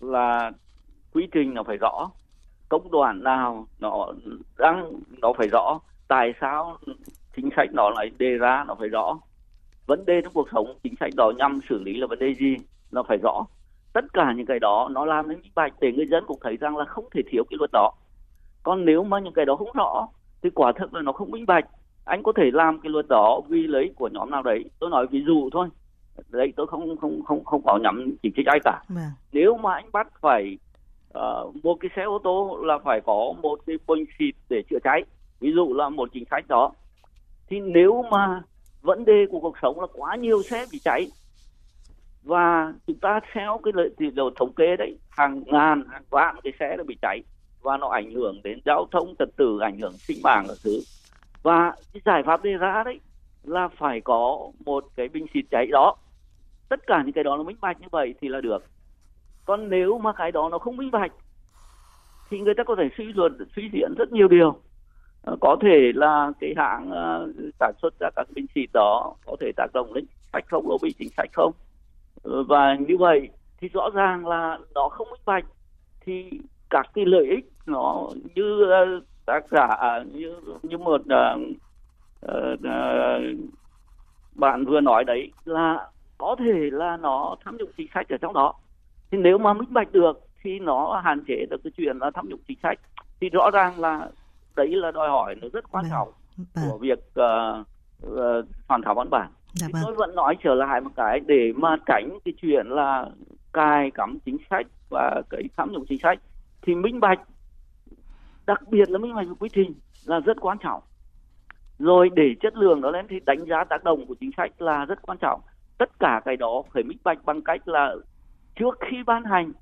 là 0.00 0.50
quy 1.12 1.28
trình 1.32 1.54
nó 1.54 1.62
phải 1.62 1.76
rõ 1.76 2.10
công 2.68 2.90
đoàn 2.90 3.24
nào 3.24 3.66
nó 3.78 4.08
đang 4.58 4.92
nó 5.20 5.32
phải 5.32 5.48
rõ 5.48 5.80
tại 6.08 6.32
sao 6.40 6.78
chính 7.36 7.48
sách 7.56 7.68
nó 7.72 7.90
lại 7.90 8.10
đề 8.18 8.36
ra 8.38 8.64
nó 8.68 8.74
phải 8.78 8.88
rõ. 8.88 9.18
Vấn 9.86 10.04
đề 10.04 10.20
trong 10.22 10.32
cuộc 10.32 10.48
sống 10.52 10.78
chính 10.82 10.94
sách 11.00 11.12
đó 11.16 11.32
nhằm 11.38 11.60
xử 11.68 11.82
lý 11.82 11.96
là 11.96 12.06
vấn 12.06 12.18
đề 12.18 12.34
gì 12.34 12.56
nó 12.92 13.02
phải 13.02 13.18
rõ. 13.22 13.46
Tất 13.92 14.04
cả 14.12 14.32
những 14.36 14.46
cái 14.46 14.58
đó 14.58 14.88
nó 14.90 15.04
làm 15.04 15.28
nên 15.28 15.40
minh 15.40 15.52
bạch 15.54 15.72
để 15.80 15.92
người 15.92 16.06
dân 16.06 16.24
cũng 16.26 16.38
thấy 16.42 16.56
rằng 16.56 16.76
là 16.76 16.84
không 16.84 17.04
thể 17.14 17.22
thiếu 17.30 17.44
cái 17.50 17.56
luật 17.58 17.70
đó. 17.72 17.92
Còn 18.62 18.84
nếu 18.84 19.04
mà 19.04 19.18
những 19.18 19.32
cái 19.32 19.44
đó 19.44 19.56
không 19.56 19.72
rõ 19.74 20.08
thì 20.42 20.50
quả 20.50 20.72
thực 20.72 20.94
là 20.94 21.02
nó 21.02 21.12
không 21.12 21.30
minh 21.30 21.46
bạch. 21.46 21.64
Anh 22.04 22.22
có 22.22 22.32
thể 22.36 22.50
làm 22.52 22.80
cái 22.80 22.90
luật 22.90 23.06
đó 23.08 23.40
vì 23.48 23.66
lấy 23.66 23.92
của 23.96 24.08
nhóm 24.08 24.30
nào 24.30 24.42
đấy. 24.42 24.64
Tôi 24.78 24.90
nói 24.90 25.06
ví 25.10 25.22
dụ 25.26 25.50
thôi. 25.52 25.68
Đấy 26.28 26.52
tôi 26.56 26.66
không 26.66 26.96
không 26.96 27.22
không 27.22 27.44
không 27.44 27.62
có 27.64 27.78
nhắm 27.82 28.16
chỉ 28.22 28.30
trích 28.36 28.46
ai 28.46 28.58
cả. 28.64 28.82
À. 28.96 29.10
nếu 29.32 29.56
mà 29.56 29.74
anh 29.74 29.92
bắt 29.92 30.08
phải 30.20 30.58
uh, 31.18 31.64
một 31.64 31.74
cái 31.80 31.90
xe 31.96 32.02
ô 32.02 32.18
tô 32.24 32.58
là 32.62 32.78
phải 32.78 33.00
có 33.00 33.34
một 33.42 33.58
cái 33.66 33.76
bình 33.86 34.04
xịt 34.18 34.34
để 34.48 34.62
chữa 34.70 34.78
cháy. 34.84 35.02
Ví 35.40 35.52
dụ 35.52 35.74
là 35.74 35.88
một 35.88 36.08
chính 36.12 36.24
sách 36.30 36.44
đó 36.48 36.72
thì 37.50 37.60
nếu 37.60 38.04
mà 38.10 38.42
vấn 38.82 39.04
đề 39.04 39.26
của 39.30 39.40
cuộc 39.40 39.56
sống 39.62 39.80
là 39.80 39.86
quá 39.92 40.16
nhiều 40.16 40.42
xe 40.42 40.66
bị 40.72 40.78
cháy, 40.84 41.08
và 42.22 42.72
chúng 42.86 42.98
ta 42.98 43.20
theo 43.32 43.60
cái 43.64 43.72
lợi 43.76 43.90
thì 43.98 44.10
đầu 44.10 44.30
thống 44.36 44.52
kê 44.52 44.76
đấy, 44.76 44.98
hàng 45.10 45.42
ngàn, 45.46 45.84
hàng 45.90 46.02
vạn 46.10 46.36
cái 46.42 46.52
xe 46.60 46.76
đã 46.76 46.84
bị 46.86 46.96
cháy, 47.02 47.22
và 47.62 47.76
nó 47.76 47.88
ảnh 47.88 48.10
hưởng 48.10 48.40
đến 48.44 48.60
giao 48.64 48.86
thông 48.90 49.14
trật 49.18 49.28
tự, 49.36 49.58
ảnh 49.60 49.78
hưởng 49.78 49.92
sinh 49.92 50.18
mạng 50.22 50.44
các 50.48 50.56
thứ. 50.64 50.80
Và 51.42 51.72
cái 51.92 52.00
giải 52.04 52.22
pháp 52.26 52.42
đề 52.42 52.52
ra 52.52 52.82
đấy 52.84 53.00
là 53.42 53.68
phải 53.68 54.00
có 54.00 54.50
một 54.64 54.84
cái 54.96 55.08
bình 55.08 55.26
xịt 55.34 55.44
cháy 55.50 55.66
đó. 55.66 55.96
Tất 56.68 56.86
cả 56.86 57.02
những 57.04 57.12
cái 57.12 57.24
đó 57.24 57.36
nó 57.36 57.42
minh 57.42 57.56
bạch 57.60 57.80
như 57.80 57.86
vậy 57.90 58.14
thì 58.20 58.28
là 58.28 58.40
được. 58.40 58.64
Còn 59.44 59.70
nếu 59.70 59.98
mà 59.98 60.12
cái 60.12 60.32
đó 60.32 60.48
nó 60.48 60.58
không 60.58 60.76
minh 60.76 60.90
bạch, 60.90 61.12
thì 62.30 62.38
người 62.38 62.54
ta 62.56 62.64
có 62.64 62.74
thể 62.78 62.88
suy 62.98 63.04
luận, 63.04 63.38
suy 63.56 63.70
diễn 63.72 63.94
rất 63.98 64.12
nhiều 64.12 64.28
điều. 64.28 64.60
Ờ, 65.22 65.36
có 65.40 65.56
thể 65.62 65.92
là 65.94 66.32
cái 66.40 66.54
hãng 66.56 66.90
ờ, 66.90 67.32
sản 67.60 67.72
xuất 67.82 67.94
ra 68.00 68.10
các 68.16 68.26
bình 68.34 68.46
xịt 68.54 68.70
đó 68.72 69.14
có 69.26 69.36
thể 69.40 69.52
tác 69.56 69.66
động 69.74 69.94
đến 69.94 70.04
sách 70.32 70.44
không 70.48 70.68
lobby 70.68 70.88
bị 70.88 70.94
chính 70.98 71.08
sách 71.16 71.30
không? 71.32 71.52
Ờ, 72.22 72.42
và 72.42 72.74
như 72.74 72.96
vậy 72.98 73.28
thì 73.60 73.68
rõ 73.68 73.90
ràng 73.94 74.26
là 74.26 74.58
nó 74.74 74.88
không 74.88 75.10
minh 75.10 75.20
bạch. 75.26 75.44
Thì 76.00 76.30
các 76.70 76.90
cái 76.94 77.04
lợi 77.04 77.26
ích 77.26 77.52
nó 77.66 78.08
như 78.34 78.66
tác 79.26 79.44
giả 79.50 79.66
à, 79.66 80.04
như 80.12 80.36
như 80.62 80.78
một 80.78 81.00
uh, 81.00 81.40
uh, 82.26 82.70
bạn 84.34 84.64
vừa 84.64 84.80
nói 84.80 85.04
đấy 85.04 85.32
là 85.44 85.88
có 86.18 86.36
thể 86.38 86.70
là 86.72 86.96
nó 86.96 87.36
tham 87.44 87.56
nhũng 87.56 87.70
chính 87.76 87.88
sách 87.94 88.08
ở 88.08 88.16
trong 88.16 88.34
đó. 88.34 88.54
Thì 89.10 89.18
nếu 89.18 89.38
mà 89.38 89.52
minh 89.52 89.72
bạch 89.72 89.92
được 89.92 90.20
thì 90.42 90.58
nó 90.58 91.00
hạn 91.04 91.24
chế 91.28 91.46
được 91.50 91.60
cái 91.64 91.70
chuyện 91.76 91.98
là 91.98 92.10
tham 92.14 92.28
nhũng 92.28 92.40
chính 92.48 92.58
sách. 92.62 92.78
Thì 93.20 93.28
rõ 93.28 93.50
ràng 93.50 93.80
là 93.80 94.08
đấy 94.56 94.68
là 94.68 94.90
đòi 94.90 95.08
hỏi 95.08 95.34
nó 95.42 95.48
rất 95.52 95.70
quan 95.70 95.84
vâng. 95.84 95.90
trọng 95.90 96.08
vâng. 96.54 96.64
của 96.70 96.78
việc 96.78 96.98
uh, 96.98 97.66
uh, 98.06 98.46
hoàn 98.68 98.82
thảo 98.82 98.94
văn 98.94 99.10
bản 99.10 99.30
dạ 99.54 99.68
vâng. 99.72 99.82
tôi 99.84 99.94
vẫn 99.94 100.14
nói 100.14 100.36
trở 100.42 100.54
lại 100.54 100.80
một 100.80 100.90
cái 100.96 101.20
để 101.20 101.52
mà 101.56 101.76
tránh 101.86 102.18
cái 102.24 102.34
chuyện 102.42 102.66
là 102.66 103.06
cài 103.52 103.90
cắm 103.90 104.18
chính 104.24 104.36
sách 104.50 104.66
và 104.90 105.22
cái 105.30 105.42
tham 105.56 105.72
nhũng 105.72 105.86
chính 105.88 105.98
sách 105.98 106.18
thì 106.62 106.74
minh 106.74 107.00
bạch 107.00 107.20
đặc 108.46 108.62
biệt 108.68 108.90
là 108.90 108.98
minh 108.98 109.14
bạch 109.14 109.26
quy 109.38 109.48
trình 109.48 109.74
là 110.04 110.20
rất 110.20 110.36
quan 110.40 110.58
trọng 110.58 110.82
rồi 111.78 112.10
để 112.14 112.34
chất 112.40 112.56
lượng 112.56 112.80
nó 112.80 112.90
lên 112.90 113.06
thì 113.08 113.20
đánh 113.20 113.44
giá 113.44 113.64
tác 113.64 113.84
động 113.84 114.06
của 114.06 114.14
chính 114.20 114.30
sách 114.36 114.62
là 114.62 114.84
rất 114.84 115.02
quan 115.02 115.18
trọng 115.18 115.40
tất 115.78 115.98
cả 115.98 116.20
cái 116.24 116.36
đó 116.36 116.62
phải 116.72 116.82
minh 116.82 116.98
bạch 117.04 117.24
bằng 117.24 117.42
cách 117.42 117.68
là 117.68 117.94
trước 118.56 118.78
khi 118.90 118.96
ban 119.06 119.24
hành 119.24 119.52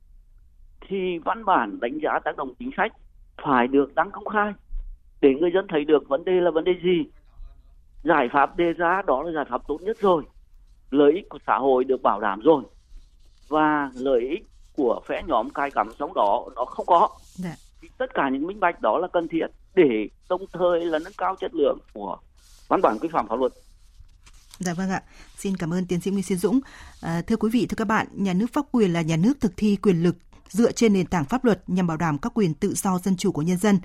thì 0.88 1.18
văn 1.18 1.44
bản 1.44 1.80
đánh 1.80 1.98
giá 2.02 2.18
tác 2.24 2.36
động 2.36 2.54
chính 2.58 2.70
sách 2.76 2.92
phải 3.44 3.68
được 3.68 3.94
đăng 3.94 4.10
công 4.10 4.24
khai 4.24 4.52
để 5.20 5.34
người 5.40 5.50
dân 5.54 5.66
thấy 5.68 5.84
được 5.84 6.08
vấn 6.08 6.24
đề 6.24 6.32
là 6.32 6.50
vấn 6.50 6.64
đề 6.64 6.72
gì 6.82 7.04
giải 8.04 8.28
pháp 8.32 8.56
đề 8.56 8.72
ra 8.72 9.02
đó 9.06 9.22
là 9.22 9.32
giải 9.32 9.44
pháp 9.50 9.62
tốt 9.68 9.78
nhất 9.82 9.96
rồi 10.00 10.22
lợi 10.90 11.12
ích 11.12 11.28
của 11.28 11.38
xã 11.46 11.58
hội 11.58 11.84
được 11.84 12.02
bảo 12.02 12.20
đảm 12.20 12.40
rồi 12.40 12.62
và 13.48 13.90
lợi 13.94 14.20
ích 14.20 14.46
của 14.76 15.00
phe 15.06 15.22
nhóm 15.26 15.50
cai 15.50 15.70
cắm 15.70 15.90
trong 15.98 16.14
đó 16.14 16.48
nó 16.56 16.64
không 16.64 16.86
có 16.86 17.08
dạ. 17.34 17.56
thì 17.82 17.88
tất 17.98 18.14
cả 18.14 18.28
những 18.28 18.46
minh 18.46 18.60
bạch 18.60 18.80
đó 18.80 18.98
là 18.98 19.08
cần 19.12 19.28
thiết 19.28 19.46
để 19.74 20.08
đồng 20.28 20.44
thời 20.52 20.84
là 20.84 20.98
nâng 20.98 21.12
cao 21.18 21.36
chất 21.40 21.54
lượng 21.54 21.78
của 21.92 22.18
văn 22.68 22.80
bản 22.82 22.98
quy 23.00 23.08
phạm 23.12 23.28
pháp 23.28 23.38
luật 23.38 23.52
Dạ 24.58 24.74
vâng 24.74 24.90
ạ. 24.90 25.02
Xin 25.36 25.56
cảm 25.56 25.72
ơn 25.72 25.86
tiến 25.86 26.00
sĩ 26.00 26.10
Nguyễn 26.10 26.22
Xuân 26.22 26.38
Dũng. 26.38 26.60
À, 27.00 27.22
thưa 27.26 27.36
quý 27.36 27.50
vị, 27.52 27.66
thưa 27.66 27.74
các 27.74 27.84
bạn, 27.84 28.06
nhà 28.12 28.32
nước 28.32 28.46
pháp 28.52 28.64
quyền 28.72 28.92
là 28.92 29.02
nhà 29.02 29.16
nước 29.16 29.40
thực 29.40 29.52
thi 29.56 29.76
quyền 29.82 30.02
lực 30.02 30.16
dựa 30.48 30.72
trên 30.72 30.92
nền 30.92 31.06
tảng 31.06 31.24
pháp 31.24 31.44
luật 31.44 31.62
nhằm 31.66 31.86
bảo 31.86 31.96
đảm 31.96 32.18
các 32.18 32.32
quyền 32.34 32.54
tự 32.54 32.74
do 32.74 32.98
dân 32.98 33.16
chủ 33.16 33.32
của 33.32 33.42
nhân 33.42 33.58
dân. 33.58 33.78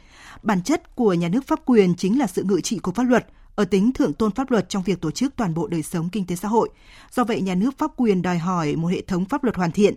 Bản 0.43 0.63
chất 0.63 0.95
của 0.95 1.13
nhà 1.13 1.29
nước 1.29 1.47
pháp 1.47 1.59
quyền 1.65 1.95
chính 1.95 2.19
là 2.19 2.27
sự 2.27 2.43
ngự 2.43 2.61
trị 2.61 2.79
của 2.79 2.91
pháp 2.91 3.03
luật, 3.03 3.27
ở 3.55 3.65
tính 3.65 3.93
thượng 3.93 4.13
tôn 4.13 4.31
pháp 4.31 4.51
luật 4.51 4.69
trong 4.69 4.83
việc 4.83 5.01
tổ 5.01 5.11
chức 5.11 5.35
toàn 5.35 5.53
bộ 5.53 5.67
đời 5.67 5.83
sống 5.83 6.09
kinh 6.09 6.25
tế 6.25 6.35
xã 6.35 6.47
hội. 6.47 6.69
Do 7.11 7.23
vậy, 7.23 7.41
nhà 7.41 7.55
nước 7.55 7.77
pháp 7.77 7.91
quyền 7.97 8.21
đòi 8.21 8.37
hỏi 8.37 8.75
một 8.75 8.87
hệ 8.87 9.01
thống 9.01 9.25
pháp 9.25 9.43
luật 9.43 9.55
hoàn 9.55 9.71
thiện. 9.71 9.95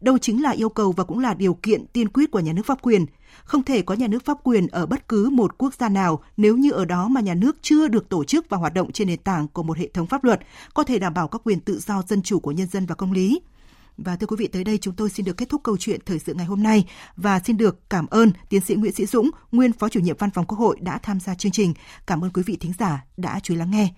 Đâu 0.00 0.18
chính 0.18 0.42
là 0.42 0.50
yêu 0.50 0.68
cầu 0.68 0.92
và 0.92 1.04
cũng 1.04 1.18
là 1.18 1.34
điều 1.34 1.54
kiện 1.54 1.86
tiên 1.86 2.08
quyết 2.08 2.30
của 2.30 2.40
nhà 2.40 2.52
nước 2.52 2.66
pháp 2.66 2.82
quyền. 2.82 3.06
Không 3.44 3.62
thể 3.62 3.82
có 3.82 3.94
nhà 3.94 4.06
nước 4.06 4.24
pháp 4.24 4.38
quyền 4.42 4.66
ở 4.66 4.86
bất 4.86 5.08
cứ 5.08 5.30
một 5.30 5.58
quốc 5.58 5.74
gia 5.74 5.88
nào 5.88 6.22
nếu 6.36 6.56
như 6.56 6.70
ở 6.70 6.84
đó 6.84 7.08
mà 7.08 7.20
nhà 7.20 7.34
nước 7.34 7.56
chưa 7.62 7.88
được 7.88 8.08
tổ 8.08 8.24
chức 8.24 8.48
và 8.48 8.56
hoạt 8.56 8.74
động 8.74 8.92
trên 8.92 9.08
nền 9.08 9.18
tảng 9.18 9.48
của 9.48 9.62
một 9.62 9.78
hệ 9.78 9.88
thống 9.88 10.06
pháp 10.06 10.24
luật 10.24 10.40
có 10.74 10.82
thể 10.82 10.98
đảm 10.98 11.14
bảo 11.14 11.28
các 11.28 11.40
quyền 11.44 11.60
tự 11.60 11.78
do 11.78 12.02
dân 12.08 12.22
chủ 12.22 12.40
của 12.40 12.52
nhân 12.52 12.66
dân 12.66 12.86
và 12.86 12.94
công 12.94 13.12
lý. 13.12 13.40
Và 13.96 14.16
thưa 14.16 14.26
quý 14.26 14.36
vị, 14.38 14.46
tới 14.46 14.64
đây 14.64 14.78
chúng 14.78 14.94
tôi 14.94 15.10
xin 15.10 15.26
được 15.26 15.36
kết 15.36 15.48
thúc 15.48 15.60
câu 15.64 15.76
chuyện 15.76 16.00
thời 16.06 16.18
sự 16.18 16.34
ngày 16.34 16.46
hôm 16.46 16.62
nay 16.62 16.84
và 17.16 17.40
xin 17.40 17.56
được 17.56 17.90
cảm 17.90 18.06
ơn 18.06 18.32
tiến 18.48 18.60
sĩ 18.60 18.74
Nguyễn 18.74 18.92
Sĩ 18.92 19.06
Dũng, 19.06 19.30
nguyên 19.52 19.72
phó 19.72 19.88
chủ 19.88 20.00
nhiệm 20.00 20.16
văn 20.18 20.30
phòng 20.30 20.44
Quốc 20.44 20.58
hội 20.58 20.76
đã 20.80 20.98
tham 20.98 21.20
gia 21.20 21.34
chương 21.34 21.52
trình. 21.52 21.74
Cảm 22.06 22.24
ơn 22.24 22.30
quý 22.30 22.42
vị 22.46 22.56
thính 22.60 22.72
giả 22.78 23.04
đã 23.16 23.40
chú 23.42 23.54
ý 23.54 23.58
lắng 23.58 23.70
nghe. 23.70 23.88